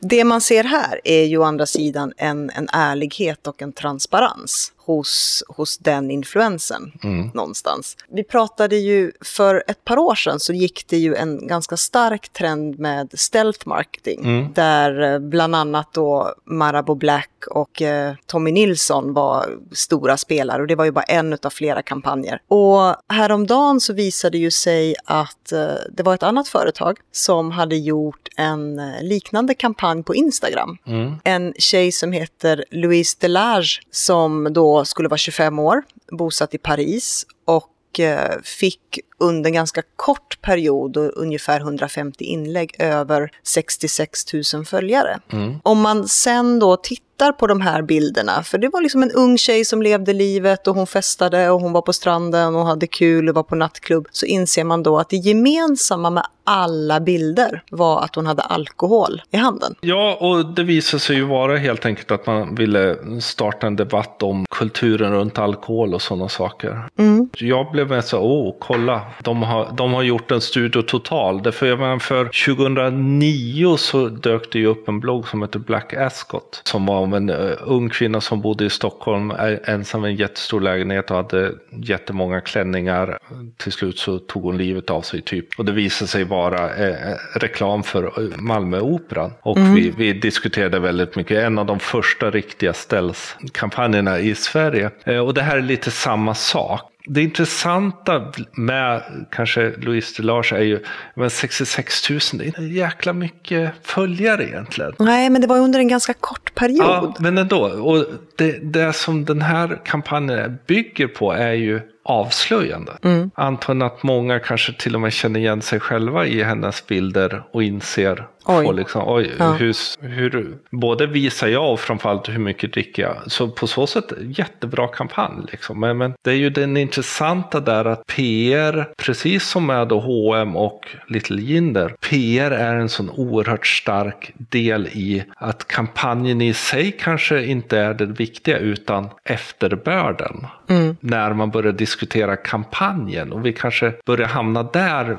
Det 0.00 0.24
man 0.24 0.40
ser 0.40 0.64
här 0.64 1.00
är 1.04 1.24
ju 1.24 1.38
å 1.38 1.42
andra 1.42 1.66
sidan 1.66 2.12
en, 2.16 2.50
en 2.50 2.68
ärlighet 2.72 3.46
och 3.46 3.62
en 3.62 3.72
transparens 3.72 4.72
hos, 4.86 5.42
hos 5.48 5.78
den 5.78 6.10
influensen 6.10 6.92
mm. 7.02 7.30
någonstans. 7.34 7.96
Vi 8.08 8.24
pratade 8.24 8.76
ju 8.76 9.12
för 9.20 9.64
ett 9.68 9.84
par 9.84 9.98
år 9.98 10.14
sedan 10.14 10.40
så 10.40 10.52
gick 10.52 10.86
det 10.88 10.96
ju 10.96 11.14
en 11.14 11.46
ganska 11.46 11.76
stark 11.76 12.28
trend 12.28 12.78
med 12.78 13.10
stealth 13.14 13.68
marketing 13.68 14.20
mm. 14.24 14.52
där 14.52 15.14
eh, 15.14 15.18
bland 15.18 15.56
annat 15.56 15.92
då 15.92 16.34
Marabou 16.44 16.94
Black 16.94 17.30
och 17.50 17.82
eh, 17.82 18.14
Tommy 18.26 18.52
Nilsson 18.52 19.12
var 19.12 19.58
stora 19.72 20.16
spelare 20.16 20.62
och 20.62 20.68
det 20.68 20.74
var 20.74 20.84
ju 20.84 20.90
bara 20.90 21.04
en 21.04 21.32
av 21.32 21.50
flera 21.50 21.82
kampanjer. 21.82 22.40
Och 22.48 22.96
häromdagen 23.08 23.80
så 23.80 23.92
visade 23.92 24.38
ju 24.38 24.50
sig 24.50 24.94
att 25.04 25.52
eh, 25.52 25.68
det 25.92 26.02
var 26.02 26.14
ett 26.14 26.22
annat 26.22 26.48
företag 26.48 26.98
som 27.12 27.50
hade 27.50 27.76
gjort 27.76 28.28
en 28.36 28.78
eh, 28.78 29.02
liknande 29.02 29.54
kampanj 29.54 30.02
på 30.02 30.14
Instagram. 30.14 30.78
Mm. 30.86 31.14
En 31.24 31.54
tjej 31.58 31.92
som 31.92 32.12
heter 32.12 32.64
Louise 32.70 33.16
Delage 33.20 33.82
som 33.90 34.48
då 34.52 34.75
skulle 34.84 35.08
vara 35.08 35.18
25 35.18 35.58
år, 35.58 35.82
bosatt 36.12 36.54
i 36.54 36.58
Paris 36.58 37.26
och 37.44 38.00
eh, 38.00 38.40
fick 38.42 38.98
under 39.18 39.50
en 39.50 39.54
ganska 39.54 39.82
kort 39.96 40.42
period 40.42 40.96
ungefär 40.96 41.60
150 41.60 42.24
inlägg 42.24 42.76
över 42.78 43.30
66 43.42 44.34
000 44.54 44.64
följare. 44.64 45.18
Mm. 45.32 45.54
Om 45.62 45.80
man 45.80 46.08
sen 46.08 46.58
då 46.58 46.76
tittar 46.76 47.05
på 47.32 47.46
de 47.46 47.60
här 47.60 47.82
bilderna, 47.82 48.42
för 48.42 48.58
det 48.58 48.68
var 48.68 48.82
liksom 48.82 49.02
en 49.02 49.12
ung 49.12 49.38
tjej 49.38 49.64
som 49.64 49.82
levde 49.82 50.12
livet 50.12 50.66
och 50.66 50.74
hon 50.74 50.86
festade 50.86 51.50
och 51.50 51.60
hon 51.60 51.72
var 51.72 51.82
på 51.82 51.92
stranden 51.92 52.54
och 52.54 52.66
hade 52.66 52.86
kul 52.86 53.28
och 53.28 53.34
var 53.34 53.42
på 53.42 53.54
nattklubb, 53.54 54.08
så 54.10 54.26
inser 54.26 54.64
man 54.64 54.82
då 54.82 54.98
att 54.98 55.08
det 55.08 55.16
gemensamma 55.16 56.10
med 56.10 56.26
alla 56.46 57.00
bilder 57.00 57.62
var 57.70 58.00
att 58.00 58.14
hon 58.14 58.26
hade 58.26 58.42
alkohol 58.42 59.22
i 59.30 59.36
handen. 59.36 59.74
Ja, 59.80 60.18
och 60.20 60.46
det 60.46 60.62
visade 60.62 61.00
sig 61.00 61.16
ju 61.16 61.24
vara 61.24 61.56
helt 61.56 61.86
enkelt 61.86 62.10
att 62.10 62.26
man 62.26 62.54
ville 62.54 62.96
starta 63.20 63.66
en 63.66 63.76
debatt 63.76 64.22
om 64.22 64.46
kulturen 64.50 65.12
runt 65.12 65.38
alkohol 65.38 65.94
och 65.94 66.02
sådana 66.02 66.28
saker. 66.28 66.88
Mm. 66.98 67.28
Jag 67.38 67.72
blev 67.72 67.88
mest 67.88 68.08
så, 68.08 68.20
åh, 68.20 68.54
kolla, 68.58 69.02
de 69.22 69.42
har, 69.42 69.72
de 69.76 69.94
har 69.94 70.02
gjort 70.02 70.30
en 70.30 70.40
studio 70.40 70.82
total. 70.82 71.42
Därför 71.42 71.66
jag 71.66 72.02
för 72.02 72.24
2009 72.24 73.76
så 73.76 74.08
dök 74.08 74.52
det 74.52 74.58
ju 74.58 74.66
upp 74.66 74.88
en 74.88 75.00
blogg 75.00 75.28
som 75.28 75.42
heter 75.42 75.58
Black 75.58 75.92
Ascot. 75.92 76.62
Som 76.64 76.86
var 76.86 77.05
om 77.06 77.14
en 77.14 77.30
uh, 77.30 77.56
ung 77.60 77.88
kvinna 77.88 78.20
som 78.20 78.40
bodde 78.40 78.64
i 78.64 78.70
Stockholm, 78.70 79.32
ensam 79.64 80.04
i 80.04 80.08
en 80.08 80.16
jättestor 80.16 80.60
lägenhet 80.60 81.10
och 81.10 81.16
hade 81.16 81.52
jättemånga 81.70 82.40
klänningar. 82.40 83.18
Till 83.56 83.72
slut 83.72 83.98
så 83.98 84.18
tog 84.18 84.42
hon 84.42 84.58
livet 84.58 84.90
av 84.90 85.02
sig 85.02 85.22
typ. 85.22 85.46
Och 85.58 85.64
det 85.64 85.72
visade 85.72 86.08
sig 86.08 86.24
vara 86.24 86.88
uh, 86.88 87.16
reklam 87.34 87.82
för 87.82 88.12
Malmöoperan. 88.36 89.32
Och 89.42 89.56
mm. 89.56 89.74
vi, 89.74 89.90
vi, 89.90 90.12
diskuterade 90.12 90.78
väldigt 90.78 91.16
mycket, 91.16 91.38
en 91.38 91.58
av 91.58 91.66
de 91.66 91.78
första 91.78 92.30
riktiga 92.30 92.72
ställskampanjerna 92.72 94.18
i 94.18 94.34
Sverige. 94.34 94.90
Uh, 95.08 95.18
och 95.18 95.34
det 95.34 95.42
här 95.42 95.56
är 95.56 95.62
lite 95.62 95.90
samma 95.90 96.34
sak 96.34 96.92
det 97.06 97.22
intressanta 97.22 98.32
med 98.52 99.02
kanske 99.30 99.72
Louise 99.76 100.22
Delage 100.22 100.52
är 100.52 100.62
ju 100.62 100.80
men 101.14 101.30
66 101.30 102.10
000, 102.10 102.20
det 102.32 102.58
är 102.58 102.62
jäkla 102.62 103.12
mycket 103.12 103.72
följare 103.82 104.44
egentligen. 104.44 104.92
Nej, 104.98 105.30
men 105.30 105.40
det 105.40 105.46
var 105.46 105.58
under 105.58 105.78
en 105.78 105.88
ganska 105.88 106.14
kort 106.14 106.54
period. 106.54 106.78
Ja, 106.78 107.14
men 107.18 107.38
ändå. 107.38 107.64
Och 107.64 108.04
det, 108.36 108.72
det 108.72 108.92
som 108.92 109.24
den 109.24 109.42
här 109.42 109.80
kampanjen 109.84 110.58
bygger 110.66 111.06
på 111.06 111.32
är 111.32 111.52
ju 111.52 111.80
avslöjande. 112.04 112.92
Mm. 113.02 113.30
Antagligen 113.34 113.86
att 113.86 114.02
många 114.02 114.38
kanske 114.38 114.72
till 114.72 114.94
och 114.94 115.00
med 115.00 115.12
känner 115.12 115.40
igen 115.40 115.62
sig 115.62 115.80
själva 115.80 116.26
i 116.26 116.42
hennes 116.42 116.86
bilder 116.86 117.42
och 117.52 117.62
inser 117.62 118.26
Oj. 118.48 118.66
Och 118.66 118.74
liksom, 118.74 119.02
oj, 119.06 119.32
ja. 119.38 119.52
hur, 119.52 119.74
hur, 120.08 120.58
både 120.70 121.06
visar 121.06 121.48
jag 121.48 121.72
och 121.72 121.80
framförallt 121.80 122.28
hur 122.28 122.38
mycket 122.38 122.72
dricker 122.72 123.02
jag. 123.02 123.16
Så 123.26 123.48
på 123.48 123.66
så 123.66 123.86
sätt 123.86 124.12
jättebra 124.20 124.88
kampanj. 124.88 125.44
Liksom. 125.50 125.80
Men, 125.80 125.98
men 125.98 126.14
det 126.24 126.30
är 126.30 126.34
ju 126.34 126.50
den 126.50 126.76
intressanta 126.76 127.60
där 127.60 127.84
att 127.84 128.06
PR, 128.06 128.88
precis 128.96 129.48
som 129.48 129.66
med 129.66 129.88
då 129.88 130.00
H&M 130.00 130.56
och 130.56 130.86
Little 131.08 131.42
Jinder, 131.42 131.94
PR 132.10 132.50
är 132.50 132.74
en 132.74 132.88
sån 132.88 133.10
oerhört 133.10 133.66
stark 133.66 134.32
del 134.36 134.86
i 134.86 135.24
att 135.36 135.68
kampanjen 135.68 136.40
i 136.40 136.54
sig 136.54 136.92
kanske 137.00 137.44
inte 137.44 137.78
är 137.78 137.94
det 137.94 138.06
viktiga 138.06 138.58
utan 138.58 139.08
efterbörden. 139.24 140.46
Mm. 140.68 140.96
När 141.00 141.32
man 141.32 141.50
börjar 141.50 141.72
diskutera 141.72 142.36
kampanjen 142.36 143.32
och 143.32 143.46
vi 143.46 143.52
kanske 143.52 143.92
börjar 144.06 144.28
hamna 144.28 144.62
där 144.62 145.16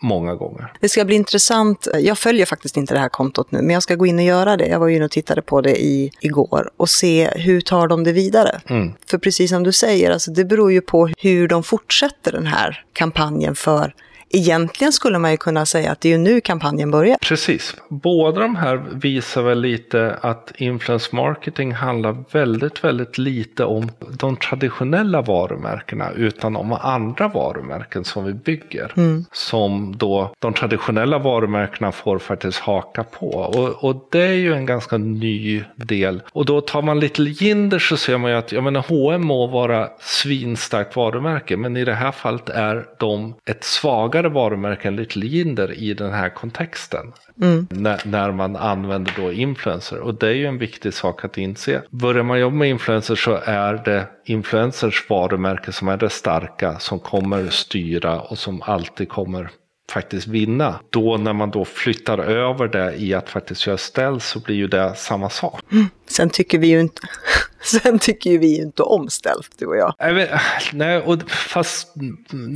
många 0.00 0.34
gånger. 0.34 0.72
Det 0.80 0.88
ska 0.88 1.04
bli 1.04 1.16
intressant. 1.16 1.88
Jag 2.00 2.18
följer 2.18 2.46
faktiskt 2.46 2.76
inte 2.76 2.94
det 2.94 3.00
här 3.00 3.08
kontot 3.08 3.50
nu, 3.50 3.62
men 3.62 3.70
jag 3.70 3.82
ska 3.82 3.94
gå 3.94 4.06
in 4.06 4.18
och 4.18 4.24
göra 4.24 4.56
det. 4.56 4.66
Jag 4.66 4.78
var 4.78 4.88
ju 4.88 5.04
och 5.04 5.10
tittade 5.10 5.42
på 5.42 5.60
det 5.60 5.82
i, 5.82 6.10
igår 6.20 6.70
och 6.76 6.88
se 6.88 7.30
hur 7.34 7.60
tar 7.60 7.88
de 7.88 8.04
det 8.04 8.12
vidare. 8.12 8.60
Mm. 8.68 8.92
För 9.06 9.18
precis 9.18 9.50
som 9.50 9.62
du 9.62 9.72
säger, 9.72 10.10
alltså 10.10 10.30
det 10.30 10.44
beror 10.44 10.72
ju 10.72 10.80
på 10.80 11.10
hur 11.18 11.48
de 11.48 11.62
fortsätter 11.62 12.32
den 12.32 12.46
här 12.46 12.84
kampanjen 12.92 13.54
för 13.54 13.94
egentligen 14.30 14.92
skulle 14.92 15.18
man 15.18 15.30
ju 15.30 15.36
kunna 15.36 15.66
säga 15.66 15.92
att 15.92 16.00
det 16.00 16.08
är 16.08 16.12
ju 16.12 16.18
nu 16.18 16.40
kampanjen 16.40 16.90
börjar. 16.90 17.16
Precis. 17.16 17.76
Båda 17.88 18.40
de 18.40 18.56
här 18.56 18.82
visar 18.92 19.42
väl 19.42 19.60
lite 19.60 20.18
att 20.20 20.52
influence 20.56 21.16
marketing 21.16 21.72
handlar 21.72 22.24
väldigt, 22.32 22.84
väldigt 22.84 23.18
lite 23.18 23.64
om 23.64 23.90
de 24.18 24.36
traditionella 24.36 25.22
varumärkena 25.22 26.10
utan 26.10 26.56
om 26.56 26.72
andra 26.72 27.28
varumärken 27.28 28.04
som 28.04 28.24
vi 28.24 28.32
bygger. 28.32 28.92
Mm. 28.96 29.24
Som 29.32 29.96
då 29.96 30.34
de 30.38 30.52
traditionella 30.52 31.18
varumärkena 31.18 31.92
får 31.92 32.18
faktiskt 32.18 32.58
haka 32.58 33.04
på. 33.04 33.30
Och, 33.30 33.84
och 33.84 34.08
det 34.10 34.22
är 34.22 34.32
ju 34.32 34.54
en 34.54 34.66
ganska 34.66 34.98
ny 34.98 35.64
del. 35.74 36.22
Och 36.32 36.44
då 36.44 36.60
tar 36.60 36.82
man 36.82 37.00
Little 37.00 37.30
Jinder 37.30 37.78
så 37.78 37.96
ser 37.96 38.18
man 38.18 38.30
ju 38.30 38.36
att 38.36 38.52
jag 38.52 38.64
menar, 38.64 38.84
H&M 38.88 39.26
må 39.26 39.46
vara 39.46 39.88
svinstarkt 40.00 40.96
varumärke 40.96 41.56
men 41.56 41.76
i 41.76 41.84
det 41.84 41.94
här 41.94 42.12
fallet 42.12 42.48
är 42.48 42.86
de 42.98 43.34
ett 43.44 43.64
svagare 43.64 44.19
svagare 44.20 44.34
varumärken 44.34 44.96
Little 44.96 45.26
Jinder 45.26 45.72
i 45.72 45.94
den 45.94 46.12
här 46.12 46.28
kontexten. 46.28 47.12
Mm. 47.42 47.66
När, 47.70 48.00
när, 48.04 48.32
man 48.32 48.56
använder 48.56 49.12
då 49.16 49.32
influencer. 49.32 49.98
Och 49.98 50.14
det 50.14 50.26
är 50.26 50.34
ju 50.34 50.46
en 50.46 50.58
viktig 50.58 50.94
sak 50.94 51.24
att 51.24 51.38
inse. 51.38 51.82
Börjar 51.90 52.22
man 52.22 52.40
jobba 52.40 52.56
med 52.56 52.68
influencers 52.68 53.24
så 53.24 53.38
är 53.44 53.82
det 53.84 54.06
influencers 54.26 55.10
varumärke 55.10 55.72
som 55.72 55.88
är 55.88 55.96
det 55.96 56.10
starka 56.10 56.78
som 56.78 56.98
kommer 56.98 57.48
styra 57.48 58.20
och 58.20 58.38
som 58.38 58.62
alltid 58.62 59.08
kommer 59.08 59.50
faktiskt 59.90 60.26
vinna. 60.26 60.80
Då 60.90 61.16
när 61.16 61.32
man 61.32 61.50
då 61.50 61.64
flyttar 61.64 62.18
över 62.18 62.68
det 62.68 62.94
i 62.96 63.14
att 63.14 63.28
faktiskt 63.28 63.66
göra 63.66 63.78
ställ 63.78 64.20
så 64.20 64.40
blir 64.40 64.56
ju 64.56 64.66
det 64.66 64.94
samma 64.96 65.30
sak. 65.30 65.60
Mm. 65.72 65.86
Sen 66.08 66.30
tycker 66.30 66.58
vi 66.58 66.66
ju 66.66 66.80
inte, 66.80 67.02
sen 67.82 67.98
tycker 67.98 68.30
ju 68.30 68.38
vi 68.38 68.56
inte 68.56 68.82
om 68.82 69.08
ställ, 69.08 69.42
du 69.58 69.66
och 69.66 69.76
jag. 69.76 69.94
Nej, 70.72 70.98
och 70.98 71.30
fast... 71.30 71.94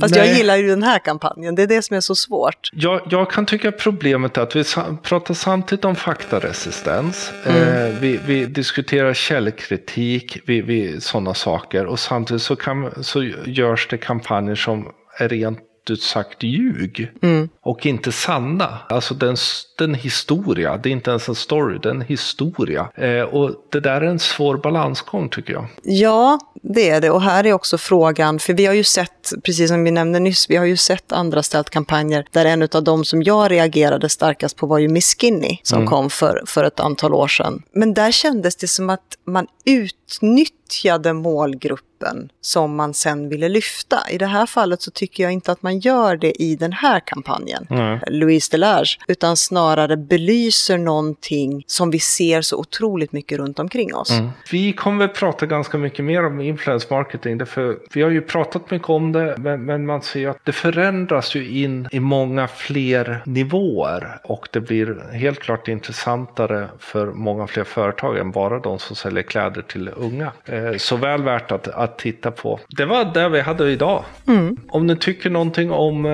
Fast 0.01 0.15
nej. 0.15 0.27
jag 0.27 0.37
gillar 0.37 0.55
ju 0.55 0.67
den 0.67 0.83
här 0.83 0.99
kampanjen, 0.99 1.55
det 1.55 1.63
är 1.63 1.67
det 1.67 1.81
som 1.81 1.97
är 1.97 2.01
så 2.01 2.15
svårt. 2.15 2.69
Jag, 2.73 3.01
jag 3.09 3.31
kan 3.31 3.45
tycka 3.45 3.71
problemet 3.71 4.37
är 4.37 4.41
att 4.41 4.55
vi 4.55 4.63
pratar 5.03 5.33
samtidigt 5.33 5.85
om 5.85 5.95
faktaresistens. 5.95 7.31
Mm. 7.45 7.61
Eh, 7.61 7.99
vi, 7.99 8.19
vi, 8.25 8.45
diskuterar 8.45 9.13
källkritik, 9.13 10.37
vi, 10.45 10.61
vi, 10.61 11.01
sådana 11.01 11.33
saker. 11.33 11.85
Och 11.85 11.99
samtidigt 11.99 12.43
så, 12.43 12.55
kan, 12.55 13.03
så 13.03 13.23
görs 13.45 13.87
det 13.87 13.97
kampanjer 13.97 14.55
som 14.55 14.91
är 15.17 15.29
rent 15.29 15.59
ut 15.89 16.01
sagt 16.01 16.43
ljug. 16.43 17.11
Mm. 17.21 17.49
Och 17.61 17.85
inte 17.85 18.11
sanna. 18.11 18.79
Alltså 18.89 19.13
den, 19.13 19.35
den 19.77 19.93
historia, 19.93 20.77
det 20.77 20.89
är 20.89 20.91
inte 20.91 21.09
ens 21.09 21.29
en 21.29 21.35
story, 21.35 21.79
det 21.83 21.89
är 21.89 21.93
en 21.93 22.01
historia. 22.01 22.89
Eh, 22.95 23.21
och 23.21 23.51
det 23.71 23.79
där 23.79 24.01
är 24.01 24.05
en 24.05 24.19
svår 24.19 24.57
balansgång 24.57 25.29
tycker 25.29 25.53
jag. 25.53 25.67
Ja, 25.83 26.39
det 26.61 26.89
är 26.89 27.01
det. 27.01 27.09
Och 27.09 27.21
här 27.21 27.45
är 27.45 27.53
också 27.53 27.77
frågan, 27.77 28.39
för 28.39 28.53
vi 28.53 28.65
har 28.65 28.73
ju 28.73 28.83
sett, 28.83 29.33
precis 29.43 29.69
som 29.69 29.83
vi 29.83 29.91
nämnde 29.91 30.19
nyss, 30.19 30.49
vi 30.49 30.55
har 30.55 30.65
ju 30.65 30.77
sett 30.77 31.11
andra 31.11 31.41
kampanjer 31.71 32.25
där 32.31 32.45
en 32.45 32.61
av 32.61 32.83
de 32.83 33.05
som 33.05 33.23
jag 33.23 33.51
reagerade 33.51 34.09
starkast 34.09 34.57
på 34.57 34.67
var 34.67 34.77
ju 34.77 34.87
Miss 34.87 35.15
Skinny 35.19 35.57
som 35.63 35.77
mm. 35.77 35.89
kom 35.89 36.09
för, 36.09 36.43
för 36.45 36.63
ett 36.63 36.79
antal 36.79 37.13
år 37.13 37.27
sedan. 37.27 37.63
Men 37.73 37.93
där 37.93 38.11
kändes 38.11 38.55
det 38.55 38.67
som 38.67 38.89
att 38.89 39.17
man 39.27 39.47
utnyttjade 39.65 40.64
målgruppen 41.13 42.29
som 42.41 42.75
man 42.75 42.93
sen 42.93 43.29
ville 43.29 43.49
lyfta. 43.49 43.99
I 44.11 44.17
det 44.17 44.25
här 44.25 44.45
fallet 44.45 44.81
så 44.81 44.91
tycker 44.91 45.23
jag 45.23 45.31
inte 45.31 45.51
att 45.51 45.63
man 45.63 45.79
gör 45.79 46.17
det 46.17 46.41
i 46.41 46.55
den 46.55 46.73
här 46.73 46.99
kampanjen, 46.99 47.67
mm. 47.69 47.99
Louise 48.07 48.51
Delage, 48.51 48.99
utan 49.07 49.37
snarare 49.37 49.97
belyser 49.97 50.77
någonting 50.77 51.63
som 51.67 51.91
vi 51.91 51.99
ser 51.99 52.41
så 52.41 52.57
otroligt 52.57 53.11
mycket 53.11 53.37
runt 53.37 53.59
omkring 53.59 53.95
oss. 53.95 54.11
Mm. 54.11 54.29
Vi 54.51 54.73
kommer 54.73 55.07
prata 55.07 55.45
ganska 55.45 55.77
mycket 55.77 56.05
mer 56.05 56.25
om 56.25 56.41
influence 56.41 56.87
marketing, 56.89 57.37
därför 57.37 57.77
vi 57.93 58.01
har 58.01 58.09
ju 58.09 58.21
pratat 58.21 58.71
mycket 58.71 58.89
om 58.89 59.11
det, 59.11 59.35
men, 59.37 59.65
men 59.65 59.85
man 59.85 60.01
ser 60.01 60.29
att 60.29 60.37
det 60.43 60.51
förändras 60.51 61.35
ju 61.35 61.63
in 61.63 61.87
i 61.91 61.99
många 61.99 62.47
fler 62.47 63.21
nivåer 63.25 64.19
och 64.23 64.47
det 64.51 64.59
blir 64.59 65.13
helt 65.13 65.39
klart 65.39 65.67
intressantare 65.67 66.69
för 66.79 67.07
många 67.07 67.47
fler 67.47 67.63
företag 67.63 68.17
än 68.17 68.31
bara 68.31 68.59
de 68.59 68.79
som 68.79 68.95
säljer 68.95 69.23
kläder 69.23 69.61
till 69.61 69.89
unga. 69.95 70.31
Eh, 70.55 70.77
så 70.77 70.95
väl 70.95 71.23
värt 71.23 71.51
att, 71.51 71.67
att 71.67 71.97
titta 71.97 72.31
på. 72.31 72.59
Det 72.77 72.85
var 72.85 73.05
det 73.13 73.29
vi 73.29 73.41
hade 73.41 73.71
idag. 73.71 74.03
Mm. 74.27 74.57
Om 74.69 74.87
ni 74.87 74.97
tycker 74.97 75.29
någonting 75.29 75.71
om 75.71 76.05
eh, 76.05 76.11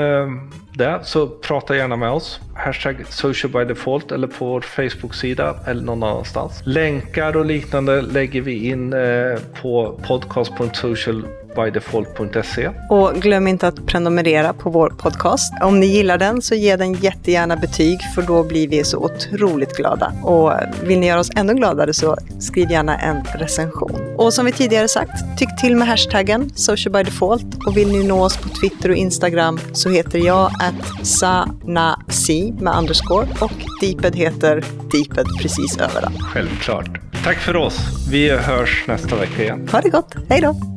det 0.82 1.00
så 1.04 1.28
prata 1.28 1.76
gärna 1.76 1.96
med 1.96 2.12
oss. 2.12 2.40
Hashtag 2.54 3.06
social 3.10 3.52
by 3.52 3.74
default 3.74 4.12
eller 4.12 4.28
på 4.28 4.46
vår 4.46 4.62
Facebook-sida 4.62 5.56
eller 5.68 5.84
någon 5.84 6.04
annanstans. 6.04 6.62
Länkar 6.64 7.38
och 7.38 7.46
liknande 7.46 8.02
lägger 8.02 8.42
vi 8.42 8.68
in 8.68 8.94
eh, 8.94 9.40
på 9.62 10.00
podcast.social 10.08 11.26
bydefault.se. 11.56 12.70
Och 12.90 13.14
glöm 13.16 13.48
inte 13.48 13.68
att 13.68 13.86
prenumerera 13.86 14.54
på 14.54 14.70
vår 14.70 14.90
podcast. 14.90 15.54
Om 15.62 15.80
ni 15.80 15.86
gillar 15.86 16.18
den 16.18 16.42
så 16.42 16.56
ge 16.56 16.76
den 16.76 16.94
jättegärna 16.94 17.56
betyg 17.56 18.00
för 18.16 18.22
då 18.22 18.44
blir 18.44 18.68
vi 18.68 18.84
så 18.84 18.98
otroligt 18.98 19.78
glada. 19.78 20.14
Och 20.24 20.54
vill 20.84 21.00
ni 21.00 21.08
göra 21.08 21.20
oss 21.20 21.32
ännu 21.36 21.54
gladare 21.54 21.94
så 21.94 22.18
skriv 22.40 22.72
gärna 22.72 22.98
en 22.98 23.24
recension. 23.36 24.16
Och 24.18 24.34
som 24.34 24.46
vi 24.46 24.52
tidigare 24.52 24.88
sagt, 24.88 25.38
tyck 25.38 25.62
till 25.62 25.76
med 25.76 25.88
hashtaggen 25.88 26.50
socialbydefault 26.56 27.68
och 27.68 27.78
vill 27.78 27.92
ni 27.92 28.08
nå 28.08 28.24
oss 28.24 28.38
på 28.38 28.50
Twitter 28.50 28.90
och 28.90 28.96
Instagram 28.96 29.60
så 29.74 29.90
heter 29.90 30.20
jag 30.20 30.52
att 30.80 31.08
sanasi 31.08 32.54
med 32.60 32.78
underscore 32.78 33.28
och 33.42 33.52
Deeped 33.82 34.16
heter 34.16 34.64
Deeped 34.92 35.26
precis 35.42 35.78
överallt. 35.78 36.22
Självklart. 36.22 37.00
Tack 37.24 37.38
för 37.38 37.56
oss. 37.56 37.80
Vi 38.12 38.30
hörs 38.30 38.86
nästa 38.88 39.16
vecka 39.16 39.44
igen. 39.44 39.68
Ha 39.72 39.82
det 39.82 39.90
gott. 39.90 40.16
Hej 40.30 40.42
då. 40.42 40.71